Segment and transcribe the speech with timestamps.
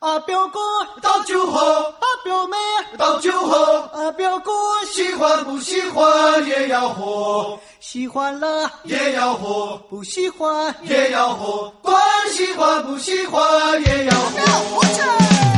[0.00, 0.58] 啊，表哥
[1.02, 2.56] 倒酒喝，啊，表妹
[2.96, 4.50] 倒酒喝，啊，表哥
[4.90, 13.42] 喜欢不喜欢也要喝，喜欢了也要喝，不喜欢也要喝，管喜欢不喜欢
[13.82, 15.49] 也要喝。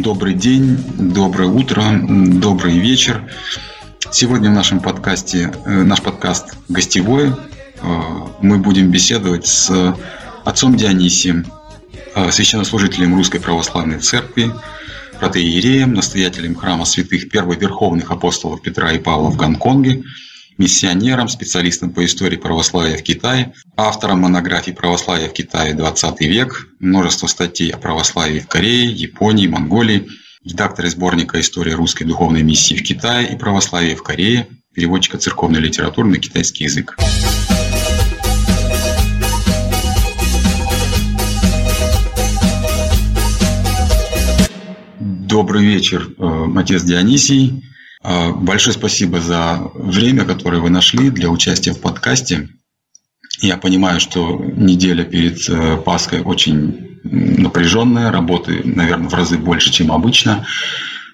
[0.00, 3.22] Добрый день, доброе утро, добрый вечер.
[4.10, 7.34] Сегодня в нашем подкасте, э, наш подкаст гостевой, э,
[8.40, 9.96] мы будем беседовать с
[10.44, 11.46] отцом Дионисием,
[12.14, 14.52] э, священнослужителем Русской Православной Церкви,
[15.18, 20.04] протеереем, настоятелем храма святых первых верховных апостолов Петра и Павла в Гонконге,
[20.58, 25.74] миссионером, специалистом по истории православия в Китае, автором монографий «Православие в Китае.
[25.74, 30.08] 20 век», множество статей о православии в Корее, Японии, Монголии,
[30.44, 36.08] редактор сборника «История русской духовной миссии в Китае и православие в Корее», переводчика церковной литературы
[36.08, 36.96] на китайский язык.
[45.00, 47.62] Добрый вечер, э, отец Дионисий.
[48.02, 52.48] Э, Большое спасибо за время, которое вы нашли для участия в подкасте.
[53.40, 59.92] Я понимаю, что неделя перед э, Пасхой очень напряженная, работы, наверное, в разы больше, чем
[59.92, 60.46] обычно.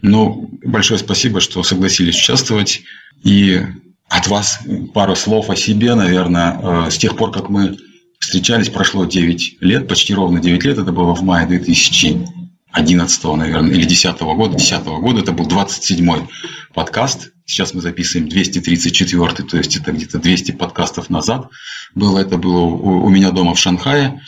[0.03, 2.83] Но большое спасибо, что согласились участвовать.
[3.23, 3.61] И
[4.09, 4.61] от вас
[4.93, 6.91] пару слов о себе, наверное.
[6.91, 7.77] С тех пор, как мы
[8.19, 10.79] встречались, прошло 9 лет, почти ровно 9 лет.
[10.79, 12.44] Это было в мае 2000
[12.75, 16.29] 11 наверное, или 10 года, 10 года, это был 27-й
[16.75, 17.31] подкаст.
[17.47, 21.49] Сейчас мы записываем 234 то есть это где-то 200 подкастов назад
[21.95, 22.19] было.
[22.19, 24.21] Это было у меня дома в Шанхае.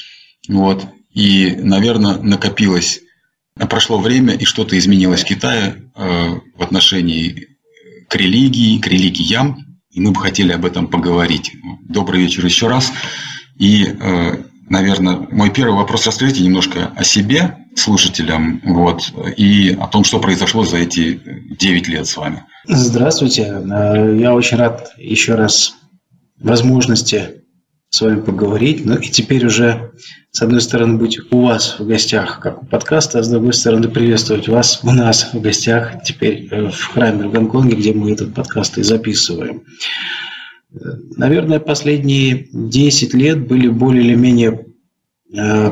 [0.49, 0.87] Вот.
[1.13, 3.01] И, наверное, накопилось,
[3.69, 7.49] прошло время, и что-то изменилось в Китае э, в отношении
[8.09, 9.81] к религии, к религиям.
[9.91, 11.53] И мы бы хотели об этом поговорить.
[11.89, 12.93] Добрый вечер еще раз.
[13.59, 20.05] И э, наверное, мой первый вопрос расскажите немножко о себе слушателям вот, и о том,
[20.05, 21.21] что произошло за эти
[21.59, 22.45] 9 лет с вами.
[22.67, 23.43] Здравствуйте.
[23.43, 25.75] Э, я очень рад еще раз
[26.41, 27.43] возможности
[27.91, 28.85] с вами поговорить.
[28.85, 29.93] Ну и теперь уже,
[30.31, 33.89] с одной стороны, быть у вас в гостях, как у подкаста, а с другой стороны,
[33.89, 38.35] приветствовать вас у нас в гостях теперь э, в храме в Гонконге, где мы этот
[38.35, 39.63] подкаст и записываем.
[41.17, 44.65] Наверное, последние 10 лет были более или менее э,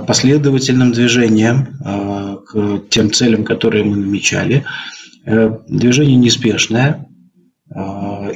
[0.06, 4.64] последовательным движением э, к тем целям, которые мы намечали.
[5.24, 7.06] Э, движение неспешное.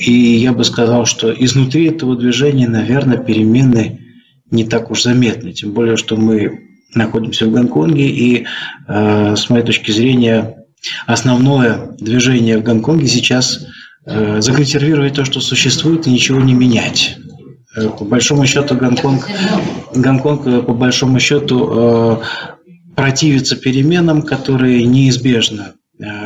[0.01, 4.01] И я бы сказал, что изнутри этого движения, наверное, перемены
[4.51, 5.53] не так уж заметны.
[5.53, 6.61] Тем более, что мы
[6.95, 8.47] находимся в Гонконге, и
[8.89, 10.65] с моей точки зрения
[11.07, 13.67] основное движение в Гонконге сейчас
[14.11, 17.19] Э, законсервировать то, что существует, и ничего не менять.
[17.79, 19.29] Э, по большому счету Гонконг,
[19.95, 22.21] Гонконг э, по большому счету
[22.97, 25.75] противится переменам, которые неизбежно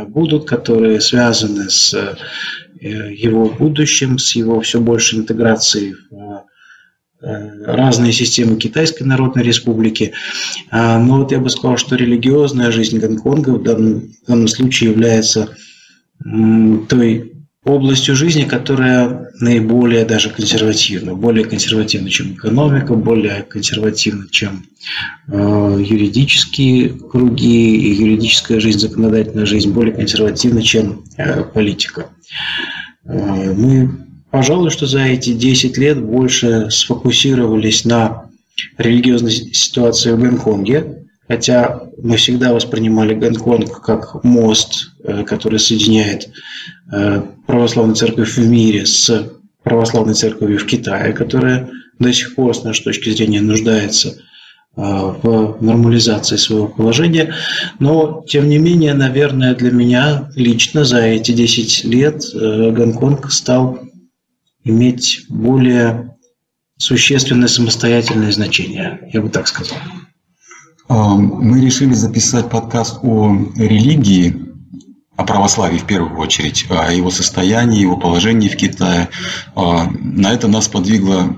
[0.09, 2.17] будут, которые связаны с
[2.81, 6.45] его будущим, с его все большей интеграцией в
[7.21, 10.13] разные системы Китайской Народной Республики.
[10.71, 15.55] Но вот я бы сказал, что религиозная жизнь Гонконга в данном, в данном случае является
[16.89, 17.32] той
[17.65, 24.65] областью жизни, которая наиболее даже консервативна, более консервативна, чем экономика, более консервативна, чем
[25.29, 32.07] э, юридические круги и юридическая жизнь, законодательная жизнь, более консервативна, чем э, политика.
[33.05, 38.29] Э, мы, пожалуй, что за эти 10 лет больше сфокусировались на
[38.77, 41.02] религиозной ситуации в Гонконге,
[41.33, 46.29] Хотя мы всегда воспринимали Гонконг как мост, э, который соединяет
[46.93, 49.33] э, православную церковь в мире с
[49.63, 54.15] православной церковью в Китае, которая до сих пор, с нашей точки зрения, нуждается э,
[54.77, 57.35] в нормализации своего положения.
[57.79, 63.79] Но, тем не менее, наверное, для меня лично за эти 10 лет Гонконг стал
[64.65, 66.15] иметь более
[66.77, 69.79] существенное самостоятельное значение, я бы так сказал.
[70.93, 74.37] Мы решили записать подкаст о религии,
[75.17, 79.09] о православии в первую очередь, о его состоянии, его положении в Китае.
[79.55, 81.35] А, на это нас подвигло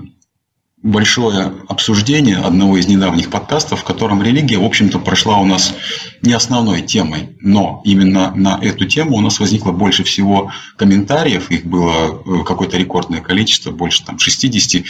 [0.83, 5.73] большое обсуждение одного из недавних подкастов, в котором религия, в общем-то, прошла у нас
[6.21, 11.65] не основной темой, но именно на эту тему у нас возникло больше всего комментариев, их
[11.65, 14.83] было э, какое-то рекордное количество, больше там 60,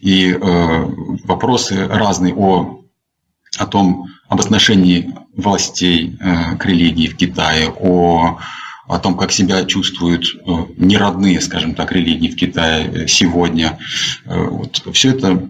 [0.00, 0.84] и э,
[1.24, 2.80] вопросы разные о
[3.60, 6.16] о том, об отношении властей
[6.58, 8.38] к религии в Китае, о
[8.88, 10.24] о том, как себя чувствуют
[10.76, 13.78] неродные, скажем так, религии в Китае сегодня.
[14.26, 14.82] Вот.
[14.92, 15.48] Все это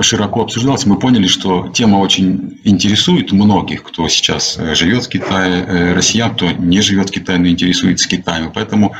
[0.00, 5.64] широко обсуждалось, мы поняли, что тема очень интересует многих, кто сейчас э, живет в Китае,
[5.64, 8.52] э, россиян, кто не живет в Китае, но интересуется Китаем.
[8.52, 8.94] Поэтому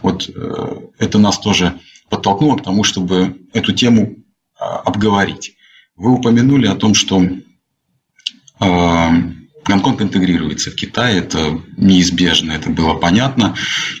[0.00, 1.74] вот э, это нас тоже
[2.08, 4.16] подтолкнуло к тому, чтобы эту тему
[4.58, 5.54] а, обговорить.
[5.96, 7.22] Вы упомянули о том, что
[8.62, 13.56] Гонконг интегрируется в Китай, это неизбежно, это было понятно.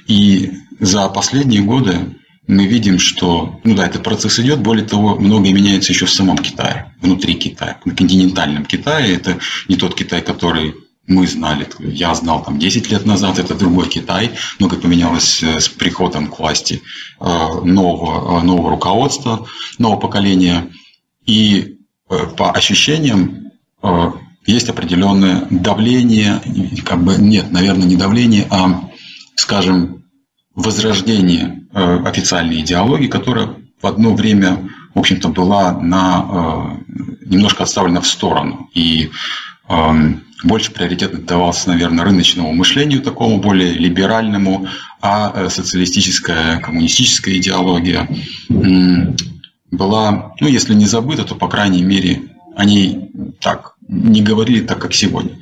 [0.06, 2.16] И за последние годы
[2.46, 6.38] мы видим, что, ну да, этот процесс идет, более того, многое меняется еще в самом
[6.38, 9.14] Китае, внутри Китая, на континентальном Китае.
[9.14, 9.38] Это
[9.68, 10.74] не тот Китай, который
[11.06, 15.68] мы знали, я знал там 10 лет назад, это другой Китай, многое поменялось э, с
[15.68, 16.80] приходом к власти
[17.20, 19.46] э, нового, э, нового руководства,
[19.78, 20.70] нового поколения.
[21.26, 21.78] И
[22.36, 23.52] по ощущениям
[24.46, 26.40] есть определенное давление,
[26.84, 28.88] как бы нет, наверное, не давление, а,
[29.36, 30.04] скажем,
[30.54, 33.50] возрождение э, официальной идеологии, которая
[33.80, 38.68] в одно время, в общем-то, была на, э, немножко отставлена в сторону.
[38.74, 39.10] И
[39.68, 44.68] эм, больше приоритет давался, наверное, рыночному мышлению такому, более либеральному,
[45.00, 48.08] а э, социалистическая, коммунистическая идеология
[49.70, 52.22] была, ну, если не забыта, то, по крайней мере,
[52.54, 53.10] они
[53.40, 55.38] так не говорили так, как сегодня.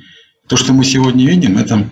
[0.47, 1.89] То, что мы сегодня видим, это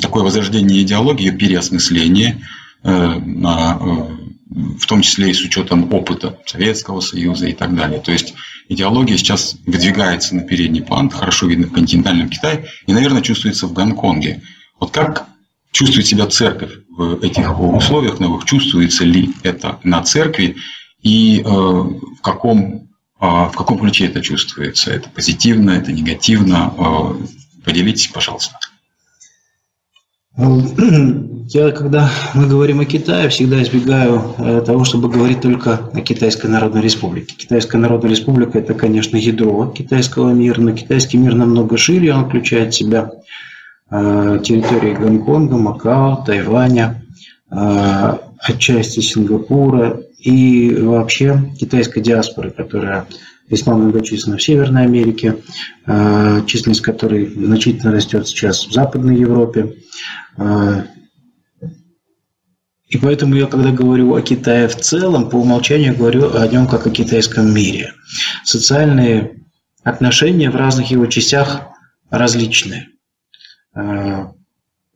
[0.00, 2.42] такое возрождение идеологии, переосмысление,
[2.82, 3.20] э, э,
[4.48, 8.00] в том числе и с учетом опыта Советского Союза и так далее.
[8.00, 8.34] То есть
[8.68, 13.72] идеология сейчас выдвигается на передний план, хорошо видно в континентальном Китае и, наверное, чувствуется в
[13.72, 14.42] Гонконге.
[14.80, 15.26] Вот как
[15.72, 18.44] чувствует себя церковь в этих условиях новых?
[18.44, 20.56] Чувствуется ли это на церкви
[21.02, 22.85] и э, в каком,
[23.18, 24.90] в каком ключе это чувствуется?
[24.90, 26.72] Это позитивно, это негативно?
[27.64, 28.58] Поделитесь, пожалуйста.
[31.48, 36.48] Я, когда мы говорим о Китае, всегда избегаю э, того, чтобы говорить только о Китайской
[36.48, 37.34] Народной Республике.
[37.36, 42.74] Китайская Народная Республика– это, конечно, ядро китайского мира, но китайский мир намного шире, он включает
[42.74, 43.12] в себя
[43.90, 47.02] э, территории Гонконга, Макао, Тайваня,
[47.50, 53.06] э, отчасти Сингапура и вообще китайской диаспоры, которая
[53.48, 55.36] весьма многочисленна в Северной Америке,
[56.46, 59.76] численность которой значительно растет сейчас в Западной Европе.
[60.36, 60.84] А,
[62.88, 66.86] и поэтому я, когда говорю о Китае в целом, по умолчанию говорю о нем как
[66.86, 67.92] о китайском мире.
[68.44, 69.42] Социальные
[69.82, 71.62] отношения в разных его частях
[72.10, 72.88] различные.
[73.74, 74.32] А,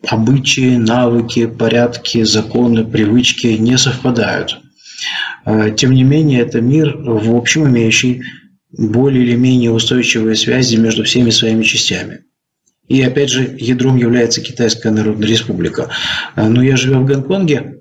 [0.08, 4.60] обычаи, навыки, порядки, законы, привычки не совпадают.
[5.44, 8.22] А, тем не менее, это мир, в общем, имеющий
[8.72, 12.20] более или менее устойчивые связи между всеми своими частями.
[12.88, 15.90] И опять же, ядром является Китайская Народная Республика.
[16.34, 17.78] А, но я живу в Гонконге,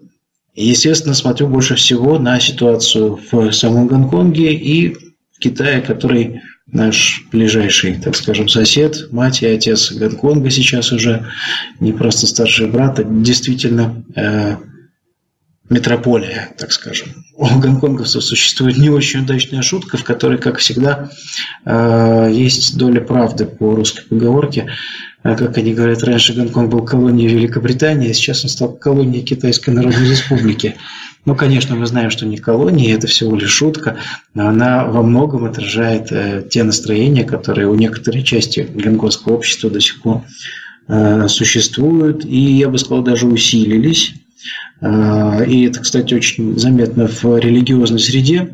[0.56, 6.42] естественно, смотрю больше всего на ситуацию в самом Гонконге и в Китае, который
[6.72, 11.26] наш ближайший, так скажем, сосед, мать и отец Гонконга сейчас уже,
[11.80, 14.58] не просто старший брат, а действительно э,
[15.70, 17.10] метрополия, так скажем.
[17.36, 21.12] У гонконговцев существует не очень удачная шутка, в которой, как всегда,
[21.66, 24.72] э, есть доля правды по русской поговорке.
[25.24, 29.70] Э, как они говорят, раньше Гонконг был колонией Великобритании, а сейчас он стал колонией Китайской
[29.70, 30.76] Народной Республики.
[31.26, 33.98] Ну, конечно, мы знаем, что не колония, это всего лишь шутка,
[34.34, 39.80] но она во многом отражает э, те настроения, которые у некоторой части гонконгского общества до
[39.80, 40.24] сих пор
[41.28, 44.16] существуют, и, я бы сказал, даже усилились.
[44.82, 48.50] А, и это, кстати, очень заметно в религиозной среде,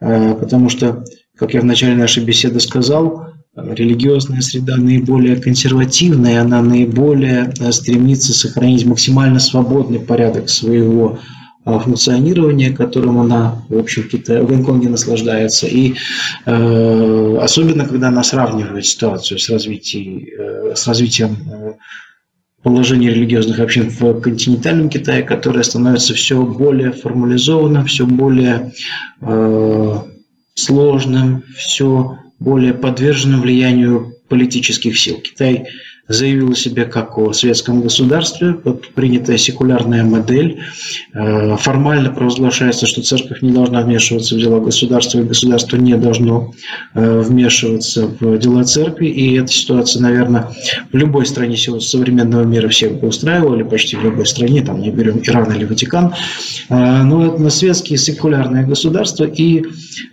[0.00, 1.04] а, потому что,
[1.36, 8.32] как я в начале нашей беседы сказал, религиозная среда наиболее консервативная, она наиболее а, стремится
[8.32, 11.18] сохранить максимально свободный порядок своего
[11.64, 15.66] функционирования, которым она, в общем, в, Китае, в Гонконге наслаждается.
[15.66, 15.96] И
[16.46, 21.72] э, особенно, когда она сравнивает ситуацию с, развитием, э, с развитием э,
[22.62, 28.72] положение религиозных общин в континентальном Китае, которое становится все более формализованным, все более
[29.20, 29.94] э,
[30.54, 35.20] сложным, все более подверженным влиянию политических сил.
[35.20, 35.66] Китай
[36.08, 40.60] заявил о себе как о светском государстве, вот принятая секулярная модель.
[41.12, 46.54] Э, формально провозглашается, что церковь не должна вмешиваться в дела государства, и государство не должно
[46.94, 49.06] э, вмешиваться в дела церкви.
[49.06, 50.48] И эта ситуация, наверное,
[50.90, 54.90] в любой стране современного мира всех бы устраивала, или почти в любой стране, там не
[54.90, 56.14] берем Иран или Ватикан.
[56.70, 59.64] Э, но это на светские секулярные государства, и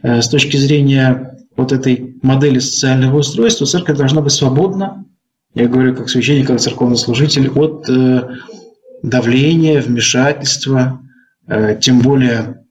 [0.04, 5.06] с точки зрения вот этой модели социального устройства церковь должна быть свободна
[5.56, 7.90] я говорю как священник, как церковный служитель, от
[9.02, 11.02] давления, вмешательства,
[11.82, 12.66] тем более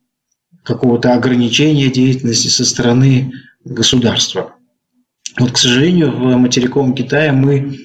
[0.64, 3.32] какого-то ограничения деятельности со стороны
[3.64, 4.54] государства.
[5.38, 7.78] Вот, к сожалению, в материковом Китае мы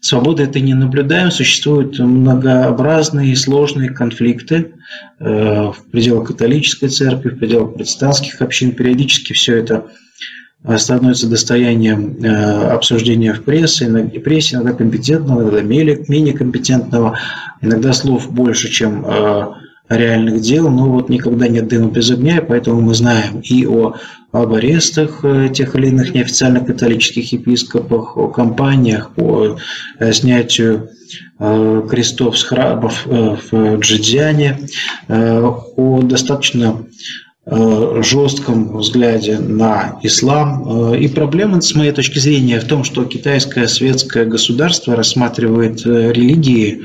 [0.00, 1.30] свободы это не наблюдаем.
[1.30, 4.74] Существуют многообразные и сложные конфликты
[5.18, 8.72] э, в пределах католической церкви, в пределах протестантских общин.
[8.72, 9.90] Периодически все это
[10.78, 17.18] становится достоянием э, обсуждения в прессе, иногда, прессе, иногда компетентного, иногда менее компетентного,
[17.60, 19.46] иногда слов больше, чем э,
[19.90, 23.96] реальных дел, но вот никогда нет дыма без огня, и поэтому мы знаем и о,
[24.32, 29.58] об арестах э, тех или иных неофициальных католических епископах, о кампаниях по
[29.98, 30.88] э, снятию
[31.38, 34.68] крестов с храмов в Джидзяне,
[35.08, 36.86] о достаточно
[37.46, 40.94] жестком взгляде на ислам.
[40.94, 46.84] И проблема, с моей точки зрения, в том, что китайское светское государство рассматривает религии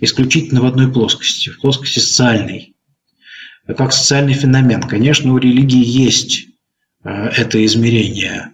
[0.00, 2.74] исключительно в одной плоскости, в плоскости социальной,
[3.66, 4.82] как социальный феномен.
[4.82, 6.46] Конечно, у религии есть
[7.04, 8.52] э, это измерение,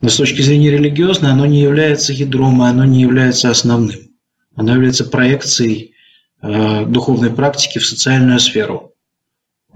[0.00, 4.00] но с точки зрения религиозной оно не является ядром, оно не является основным.
[4.54, 5.94] Оно является проекцией
[6.42, 8.92] э, духовной практики в социальную сферу.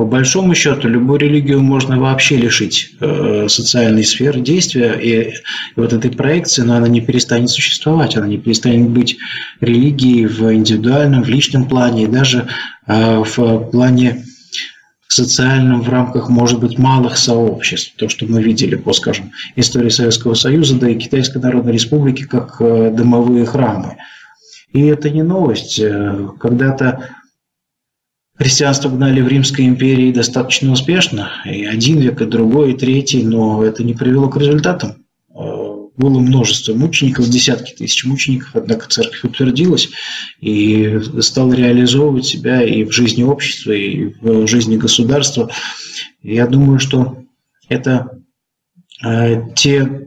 [0.00, 5.34] По большому счету, любую религию можно вообще лишить э, социальной сферы действия, и, и
[5.76, 9.18] вот этой проекции, но она не перестанет существовать, она не перестанет быть
[9.60, 12.48] религией в индивидуальном, в личном плане, и даже
[12.86, 14.24] э, в плане
[15.06, 17.92] социальном в рамках, может быть, малых сообществ.
[17.96, 22.56] То, что мы видели по, скажем, истории Советского Союза, да и Китайской Народной Республики, как
[22.60, 23.98] э, домовые храмы.
[24.72, 25.78] И это не новость.
[25.78, 27.10] Э, когда-то
[28.40, 33.62] Христианство гнали в Римской империи достаточно успешно, и один век, и другой, и третий, но
[33.62, 35.04] это не привело к результатам.
[35.28, 35.34] Э,
[35.98, 39.90] было множество мучеников, десятки тысяч мучеников, однако церковь утвердилась
[40.40, 45.50] и стала реализовывать себя и в жизни общества, и в жизни государства.
[46.22, 47.18] Я думаю, что
[47.68, 48.22] это
[49.04, 50.06] э, те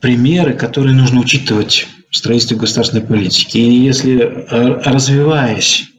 [0.00, 3.58] примеры, которые нужно учитывать в строительстве государственной политики.
[3.58, 5.90] И если, э, развиваясь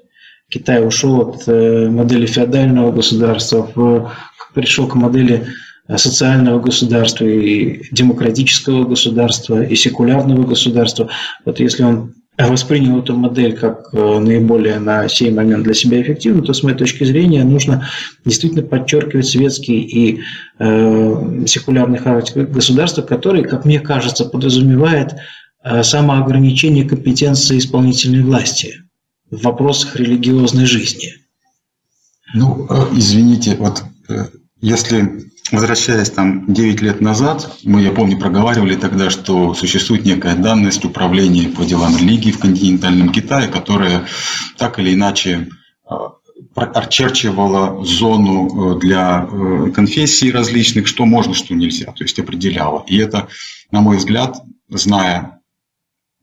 [0.50, 4.14] Китай ушел от э, модели феодального государства,
[4.54, 5.48] пришел к модели
[5.88, 11.10] э, социального государства и демократического государства и секулярного государства.
[11.44, 16.46] Вот если он воспринял эту модель как э, наиболее на сей момент для себя эффективную,
[16.46, 17.90] то с моей точки зрения нужно
[18.24, 20.22] действительно подчеркивать светский и
[20.60, 25.16] э, секулярный характер государства, который, как мне кажется, подразумевает
[25.66, 28.76] э, самоограничение компетенции исполнительной власти–
[29.32, 31.14] в вопросах религиозной жизни.
[32.34, 34.28] Ну, э, извините, вот э,
[34.62, 40.84] если возвращаясь там 9 лет назад, мы, я помню, проговаривали тогда, что существует некая данность
[40.84, 44.06] управления по делам религии в континентальном Китае, которая
[44.58, 45.48] так или иначе
[45.90, 45.96] э,
[46.56, 49.26] очерчивала зону для
[49.74, 52.84] конфессий различных, что можно, что нельзя, то есть определяла.
[52.88, 53.30] И это,
[53.72, 54.38] на мой взгляд,
[54.70, 55.37] зная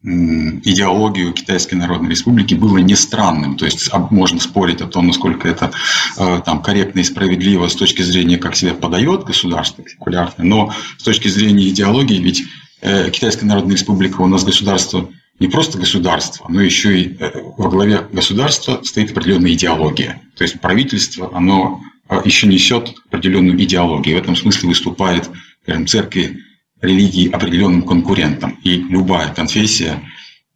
[0.05, 3.57] идеологию Китайской Народной Республики было не странным.
[3.57, 5.71] То есть можно спорить о том, насколько это
[6.19, 11.03] э, там, корректно и справедливо с точки зрения, как себя подает государство секулярное, но с
[11.03, 12.43] точки зрения идеологии, ведь
[12.83, 15.09] э, Китайская Народная Республика у нас государство
[15.41, 20.21] не просто государство, но еще и э, во главе государства стоит определенная идеология.
[20.37, 21.81] То есть правительство, оно
[22.27, 24.19] еще несет определенную идеологию.
[24.19, 25.31] В этом смысле выступает,
[25.63, 26.44] скажем, церкви
[26.85, 28.59] религии определенным конкурентом.
[28.63, 30.03] И любая конфессия,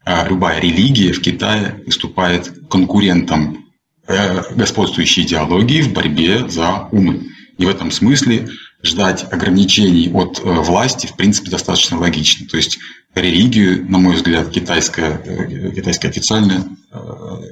[0.04, 3.66] а, любая религия в Китае выступает конкурентом
[4.06, 7.28] э, господствующей идеологии в борьбе за умы.
[7.58, 8.48] И в этом смысле
[8.82, 12.46] ждать ограничений от э, власти, в принципе, достаточно логично.
[12.46, 12.78] То есть
[13.14, 16.64] религию, на мой взгляд, китайское, э, китайское официальное,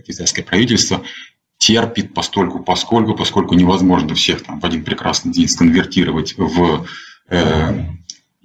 [0.07, 1.03] китайское правительство
[1.59, 6.87] терпит постольку, поскольку, поскольку невозможно всех там в один прекрасный день сконвертировать в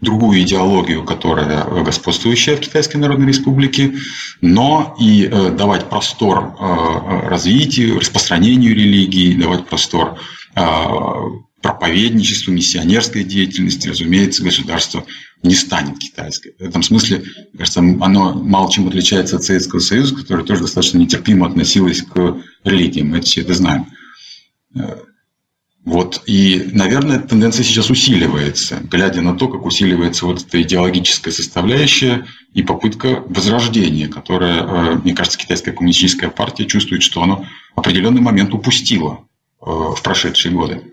[0.01, 3.96] другую идеологию, которая господствующая в Китайской Народной Республике,
[4.41, 10.17] но и э, давать простор э, развитию, распространению религии, давать простор
[10.55, 10.62] э,
[11.62, 15.05] проповедничеству, миссионерской деятельности, разумеется, государство
[15.43, 16.55] не станет китайской.
[16.58, 17.24] В этом смысле,
[17.55, 23.10] кажется, оно мало чем отличается от Советского Союза, который тоже достаточно нетерпимо относилось к религиям.
[23.10, 23.86] Мы все это знаем.
[25.84, 26.22] Вот.
[26.28, 32.28] И, наверное, эта тенденция сейчас усиливается, глядя на то, как усиливается вот эта идеологическая составляющая
[32.54, 38.54] и попытка возрождения, которая, э, мне кажется, китайская коммунистическая партия чувствует, что она определенный момент
[38.54, 39.22] упустила
[39.60, 40.84] э, в прошедшие годы.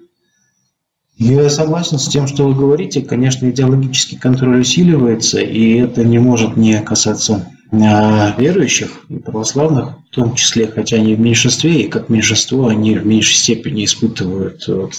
[1.18, 3.02] Я согласен с тем, что вы говорите.
[3.02, 8.90] Конечно, идеологический контроль усиливается, и это не может не касаться верующих,
[9.24, 13.84] православных в том числе, хотя они в меньшинстве, и как меньшинство они в меньшей степени
[13.84, 14.94] испытывают вот,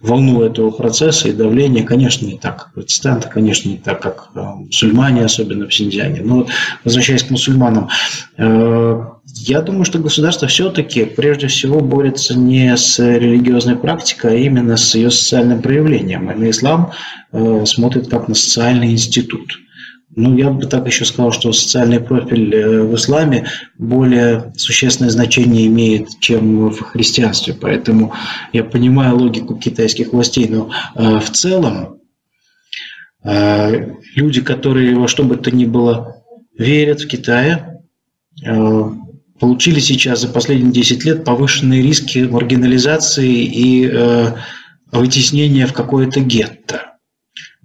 [0.00, 4.40] волну этого процесса и давления, конечно, не так, как протестанты, конечно, не так, как э,
[4.40, 6.20] мусульмане, особенно в Синьцзяне.
[6.22, 6.46] Но
[6.84, 7.88] возвращаясь к мусульманам,
[8.36, 14.76] э, я думаю, что государство все-таки прежде всего борется не с религиозной практикой, а именно
[14.76, 16.30] с ее социальным проявлением.
[16.30, 16.92] И на ислам
[17.32, 19.58] э, смотрит как на социальный институт–
[20.16, 23.46] ну, я бы так еще сказал, что социальный профиль э, в исламе
[23.76, 27.52] более существенное значение имеет, чем в христианстве.
[27.52, 28.14] Поэтому
[28.54, 31.98] я понимаю логику китайских властей, но э, в целом
[33.24, 36.24] э, люди, которые во что бы то ни было
[36.58, 37.82] верят в Китае,
[39.38, 43.92] получили сейчас за последние 10 лет повышенные риски маргинализации и
[44.90, 46.95] вытеснения в какое-то гетто.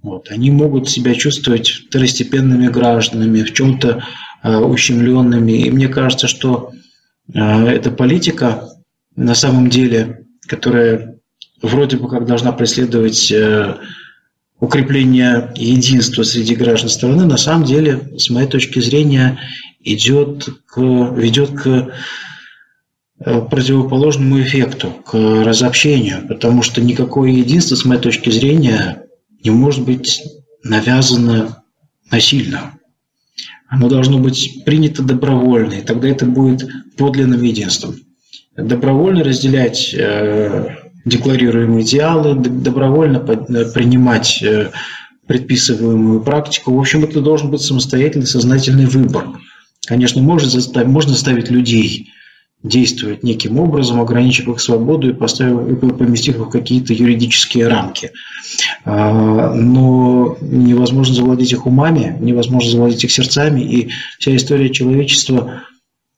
[0.02, 0.30] Вот.
[0.30, 4.04] Они могут себя чувствовать второстепенными гражданами, в чем-то
[4.42, 5.52] э, ущемленными.
[5.52, 6.72] И мне кажется, что
[7.32, 8.68] э, эта политика
[9.14, 11.16] на самом деле, которая
[11.60, 13.76] вроде бы как должна преследовать э,
[14.58, 19.38] укрепление единства среди граждан страны, на самом деле, с моей точки зрения,
[19.80, 21.92] идет к, ведет к
[23.24, 29.04] э, противоположному эффекту, к разобщению, потому что никакое единство, с моей точки зрения,
[29.44, 30.22] не может быть
[30.62, 31.62] навязано
[32.10, 32.78] насильно.
[33.68, 37.96] Оно должно быть принято добровольно, и тогда это будет подлинным единством.
[38.54, 44.70] Добровольно разделять э, декларируемые идеалы, добровольно принимать э,
[45.26, 46.74] предписываемую практику.
[46.74, 49.28] В общем, это должен быть самостоятельный, сознательный выбор.
[49.86, 52.10] Конечно, можно заставить, можно заставить людей
[52.62, 58.12] действовать неким образом, ограничив их свободу и, поставив, и поместив их в какие-то юридические рамки.
[58.84, 65.62] А, но невозможно завладеть их умами, невозможно завладеть их сердцами, и вся история человечества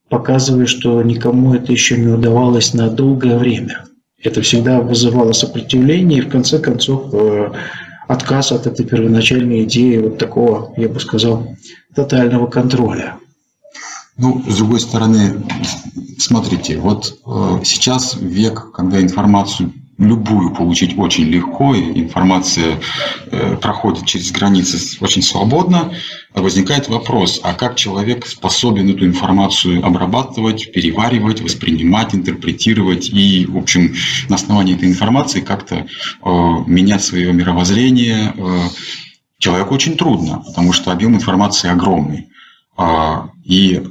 [0.08, 3.84] показывает, что никому это еще не удавалось на долгое время.
[4.22, 7.50] Это всегда вызывало сопротивление и, в конце концов, э,
[8.06, 11.46] отказ от этой первоначальной идеи вот такого, я бы сказал,
[11.94, 13.16] тотального контроля.
[14.16, 15.42] Ну, с другой стороны,
[16.18, 22.80] смотрите, вот э, сейчас век, когда информацию любую получить очень легко, и информация
[23.30, 25.92] э, проходит через границы очень свободно,
[26.32, 33.94] возникает вопрос, а как человек способен эту информацию обрабатывать, переваривать, воспринимать, интерпретировать и, в общем,
[34.28, 35.86] на основании этой информации как-то э,
[36.66, 38.34] менять свое мировоззрение.
[38.36, 38.68] Э,
[39.38, 42.28] человеку очень трудно, потому что объем информации огромный.
[42.76, 43.82] Э, и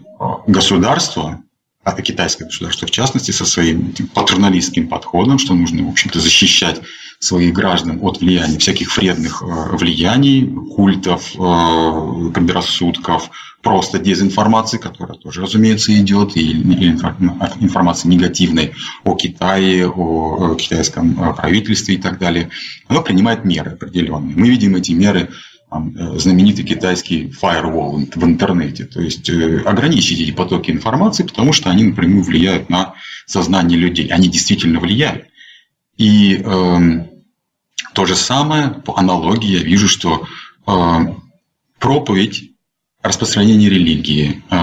[0.48, 1.44] государство,
[1.84, 6.82] а китайское государство в частности, со своим патерналистским подходом, что нужно, в общем-то, защищать
[7.20, 13.30] своих граждан от влияния, всяких вредных э, влияний, культов, э, предрассудков,
[13.62, 18.74] просто дезинформации, которая тоже, разумеется, идет, и информации негативной
[19.06, 22.50] о Китае, о китайском правительстве и так далее,
[22.88, 24.36] оно принимает меры определенные.
[24.36, 25.28] Мы видим эти меры э,
[26.16, 28.86] знаменитый китайский firewall в интернете.
[28.86, 32.94] То есть э, ограничить эти потоки информации, потому что они напрямую влияют на
[33.26, 34.08] сознание людей.
[34.08, 35.26] Они действительно влияют.
[35.98, 37.08] И э,
[37.94, 40.28] то же самое, по аналогии, я вижу, что
[40.68, 40.72] э,
[41.80, 42.52] проповедь
[43.02, 44.58] распространения религии э,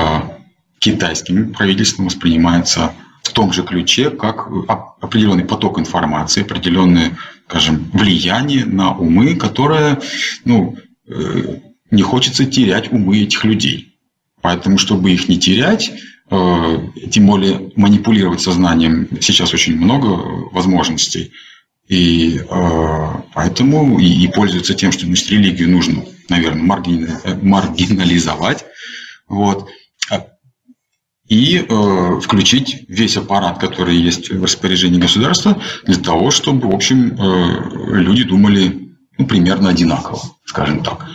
[0.79, 2.93] китайским правительством воспринимается
[3.23, 4.49] в том же ключе, как
[5.01, 7.19] определенный поток информации, определенное,
[7.49, 10.01] скажем, влияние на умы, которое
[10.45, 10.90] ну, Э,
[11.91, 13.97] не хочется терять умы этих людей.
[14.43, 15.93] Поэтому, чтобы их не терять,
[16.31, 16.79] э,
[17.11, 20.07] тем более манипулировать сознанием, сейчас очень много
[20.53, 21.33] возможностей.
[21.89, 26.63] И э, поэтому и, и пользуются тем, что значит, религию нужно, наверное,
[27.43, 28.65] маргинализовать.
[29.29, 29.69] Вот.
[31.29, 37.15] И э, включить весь аппарат, который есть в распоряжении государства, для того, чтобы, в общем,
[37.15, 38.90] э, люди думали
[39.21, 41.07] ну, примерно одинаково, скажем так.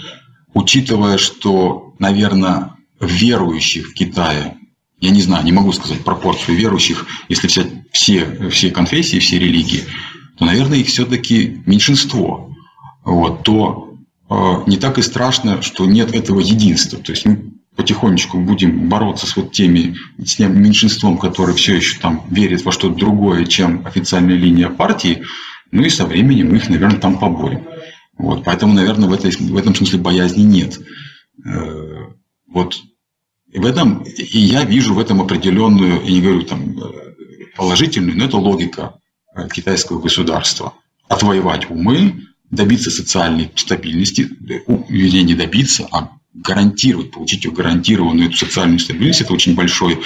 [0.53, 4.57] Учитывая, что, наверное, верующих в Китае,
[5.01, 9.85] я не знаю, не могу сказать пропорцию верующих, если взять все, все конфессии, все религии,
[10.37, 12.55] то, наверное, их все-таки меньшинство.
[13.03, 13.95] Вот, то
[14.29, 14.35] э,
[14.67, 16.99] не так и страшно, что нет этого единства.
[16.99, 21.99] То есть мы потихонечку будем бороться с вот теми, с тем меньшинством, которое все еще
[21.99, 25.23] там верит во что-то другое, чем официальная линия партии,
[25.71, 27.65] ну и со временем мы их, наверное, там поборем.
[28.17, 30.79] Вот, поэтому, наверное, в, этой, в этом смысле боязни нет.
[31.45, 32.07] Э,
[32.47, 32.81] вот
[33.53, 36.75] в этом, и я вижу в этом определенную, я не говорю там
[37.55, 38.99] положительную, но это логика
[39.33, 40.73] э, китайского государства.
[41.07, 44.27] отвоевать умы, добиться социальной стабильности,
[44.89, 50.01] вернее, не добиться, а гарантировать, получить ее гарантированную эту социальную стабильность, это очень большой,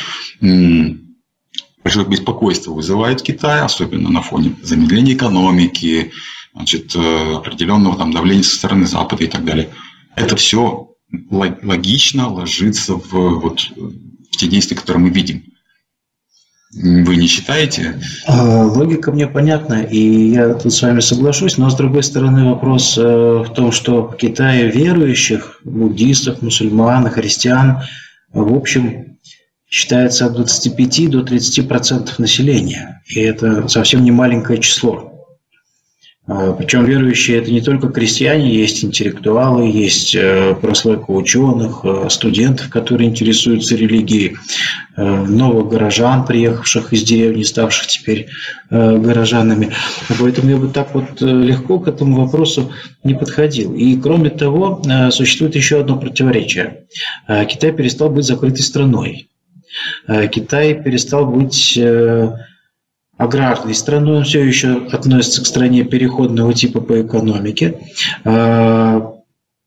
[1.83, 6.11] большое беспокойство вызывает в Китае, особенно на фоне замедления экономики,
[6.59, 9.69] значит, э, определенного там давления со стороны Запада и так далее.
[10.15, 10.89] Это все
[11.31, 15.45] логично ложится в, вот, в те действия, которые мы видим.
[16.71, 17.99] Вы не считаете?
[18.27, 22.95] А, логика мне понятна, и я тут с вами соглашусь, но с другой стороны вопрос
[22.95, 27.79] э, в том, что в Китае верующих, буддистов, мусульман, христиан,
[28.31, 29.17] в общем,
[29.67, 33.01] считается от 25 до 30 процентов населения.
[33.07, 35.18] И это совсем не маленькое число.
[36.29, 42.69] А, Причем верующие это не только крестьяне, есть интеллектуалы, есть э, прослойка ученых, э, студентов,
[42.69, 44.37] которые интересуются религией,
[44.95, 48.27] э, новых горожан, приехавших из деревни, ставших теперь
[48.69, 49.71] горожанами.
[50.19, 52.71] Поэтому я бы так вот легко к этому вопросу
[53.03, 53.73] не подходил.
[53.73, 56.85] И кроме того, существует еще одно противоречие.
[57.27, 59.29] Китай перестал быть закрытой страной.
[60.31, 61.79] Китай перестал быть
[63.19, 67.77] аграрной страной, он все еще относится к стране переходного типа по экономике.
[68.23, 69.13] А,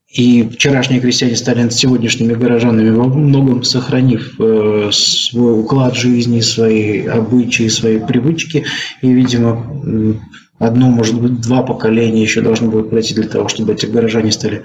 [0.08, 7.68] и вчерашние крестьяне стали сегодняшними горожанами, во многом сохранив э, свой уклад жизни, свои обычаи,
[7.68, 8.64] свои привычки.
[9.02, 10.18] И, видимо,
[10.58, 14.62] одно, может быть, два поколения еще должны будут пройти для того, чтобы эти горожане стали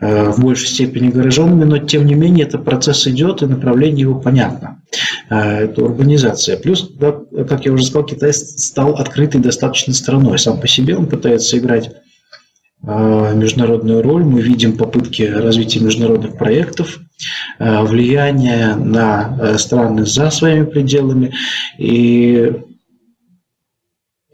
[0.00, 4.20] э, в большей степени горожанами, но тем не менее этот процесс идет, и направление его
[4.20, 4.82] понятно.
[5.30, 6.56] Э, это урбанизация.
[6.58, 7.12] Плюс, да,
[7.48, 10.38] как я уже сказал, Китай стал открытой достаточно страной.
[10.38, 11.92] Сам по себе он пытается играть
[12.86, 14.24] э, международную роль.
[14.24, 16.98] Мы видим попытки развития международных проектов,
[17.58, 21.32] влияние на страны за своими пределами.
[21.78, 22.52] И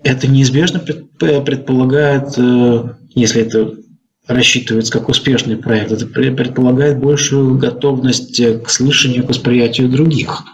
[0.03, 3.75] это неизбежно предполагает, э, если это
[4.27, 10.45] рассчитывается как успешный проект, это предполагает большую готовность к слышанию, к восприятию других.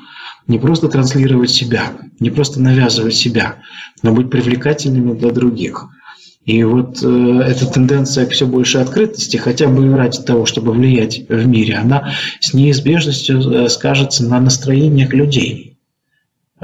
[0.47, 3.57] Не просто транслировать себя, не просто навязывать себя,
[4.03, 5.87] но быть привлекательными для других.
[6.45, 11.27] И вот э, эта тенденция к все большей открытости, хотя бы ради того, чтобы влиять
[11.29, 15.74] в мире, она с неизбежностью э, скажется на настроениях людей.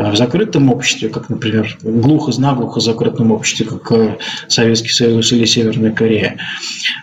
[0.00, 4.16] А в закрытом обществе, как, например, глухо-наглухо закрытом обществе, как э,
[4.48, 6.38] Советский Союз или Северная Корея,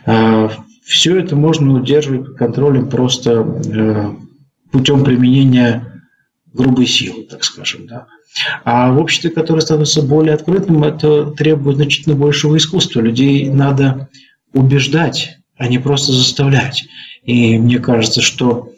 [0.07, 0.49] а,
[0.83, 4.13] все это можно удерживать под контролем просто э,
[4.71, 6.01] путем применения
[6.51, 7.85] грубой силы, так скажем.
[7.85, 8.07] Да.
[8.63, 13.01] А в обществе, которое становится более открытым, это требует значительно большего искусства.
[13.01, 14.09] Людей надо
[14.53, 16.85] убеждать, а не просто заставлять.
[17.23, 18.71] И мне кажется, что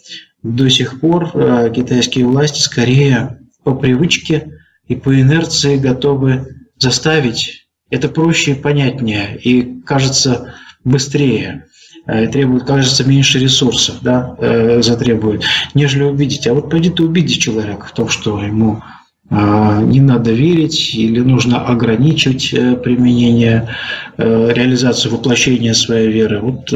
[0.44, 7.68] до сих пор э, китайские власти скорее по привычке и по инерции готовы заставить.
[7.90, 11.66] Это проще и понятнее, и кажется быстрее
[12.06, 15.44] э, требует, кажется, меньше ресурсов, да, э, затребует,
[15.74, 16.48] нежели убедить.
[16.48, 18.84] А вот пойди ты убеди человека в том, что ему
[19.30, 22.52] э, не надо верить или нужно ограничивать
[22.84, 23.70] применение,
[24.18, 26.42] реализацию воплощения своей веры.
[26.42, 26.70] Вот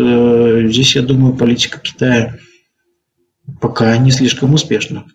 [0.72, 2.38] здесь, я думаю, политика Китая
[3.60, 5.06] пока не слишком успешна.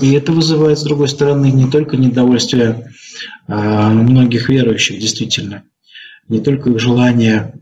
[0.00, 2.92] И это вызывает, с другой стороны, не только недовольствие
[3.46, 5.64] а, многих верующих, действительно,
[6.28, 7.54] не только их желание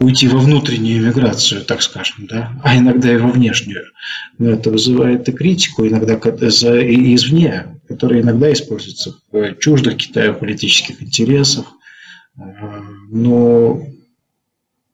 [0.00, 3.84] уйти во внутреннюю иммиграцию, так скажем, да, а иногда и во внешнюю.
[4.38, 11.66] Но это вызывает и критику иногда извне, которая иногда используется в чуждых Китаю политических интересах.
[12.38, 13.82] А, но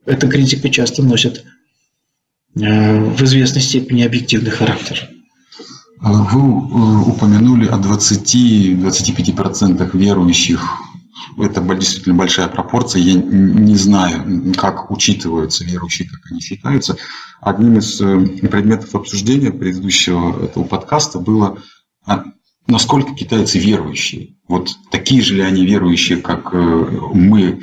[0.05, 1.45] эта критика часто носит
[2.57, 5.09] в известной степени объективный характер.
[6.01, 6.43] А вы э,
[7.07, 10.67] упомянули о 20-25% верующих.
[11.39, 13.03] Это действительно большая пропорция.
[13.03, 16.97] Я не знаю, как учитываются верующие, как они считаются.
[17.43, 21.59] Одним из э, предметов обсуждения предыдущего этого подкаста было,
[22.07, 22.25] а
[22.67, 24.37] насколько китайцы верующие.
[24.49, 27.61] Вот такие же ли они верующие, как мы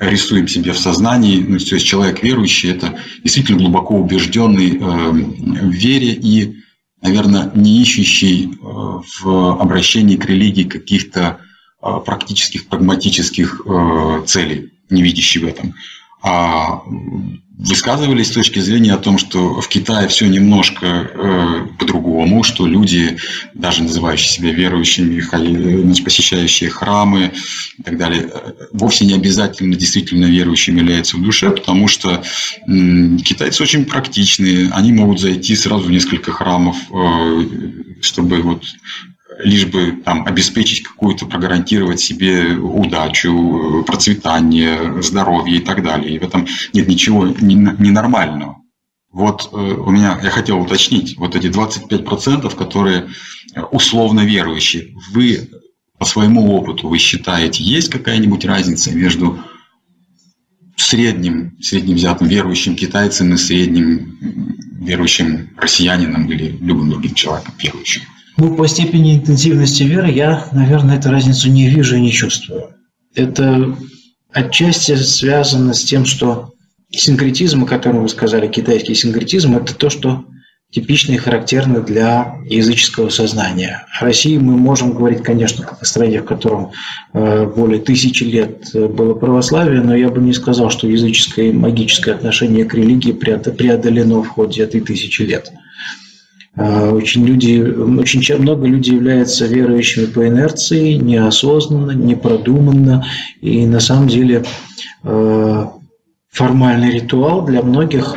[0.00, 5.70] рисуем себе в сознании, ну, то есть человек верующий, это действительно глубоко убежденный э, в
[5.70, 6.56] вере и,
[7.02, 11.40] наверное, не ищущий э, в обращении к религии каких-то
[11.82, 13.60] э, практических, прагматических
[14.26, 15.74] целей, не видящий в этом.
[16.22, 16.82] А
[17.68, 23.18] высказывались с точки зрения о том, что в Китае все немножко э, по-другому, что люди,
[23.54, 27.32] даже называющие себя верующими, значит, посещающие храмы
[27.78, 32.22] и так далее, э, вовсе не обязательно действительно верующими являются в душе, потому что
[32.66, 37.44] э, китайцы очень практичные, они могут зайти сразу в несколько храмов, э,
[38.00, 38.64] чтобы вот
[39.44, 46.14] лишь бы там обеспечить какую-то, прогарантировать себе удачу, процветание, здоровье и так далее.
[46.14, 48.56] И в этом нет ничего ненормального.
[49.12, 53.08] Вот э, у меня, я хотел уточнить, вот эти 25%, которые
[53.72, 55.48] условно верующие, вы
[55.98, 59.38] по своему опыту, вы считаете, есть какая-нибудь разница между
[60.76, 64.16] средним, средним взятым верующим китайцем и средним
[64.80, 68.02] верующим россиянином или любым другим человеком верующим?
[68.40, 72.70] Ну, по степени интенсивности веры я, наверное, эту разницу не вижу и не чувствую.
[73.14, 73.76] Это
[74.32, 76.54] отчасти связано с тем, что
[76.90, 80.24] синкретизм, о котором вы сказали, китайский синкретизм, это то, что
[80.70, 83.86] типично и характерно для языческого сознания.
[84.00, 86.70] О России мы можем говорить, конечно, как о стране, в котором
[87.12, 92.12] э, более тысячи лет было православие, но я бы не сказал, что языческое и магическое
[92.12, 95.52] отношение к религии преодолено в ходе этой тысячи лет.
[96.56, 103.06] Э, очень, люди, очень много людей являются верующими по инерции, неосознанно, непродуманно,
[103.40, 104.44] и на самом деле
[105.04, 105.66] э,
[106.30, 108.16] формальный ритуал для многих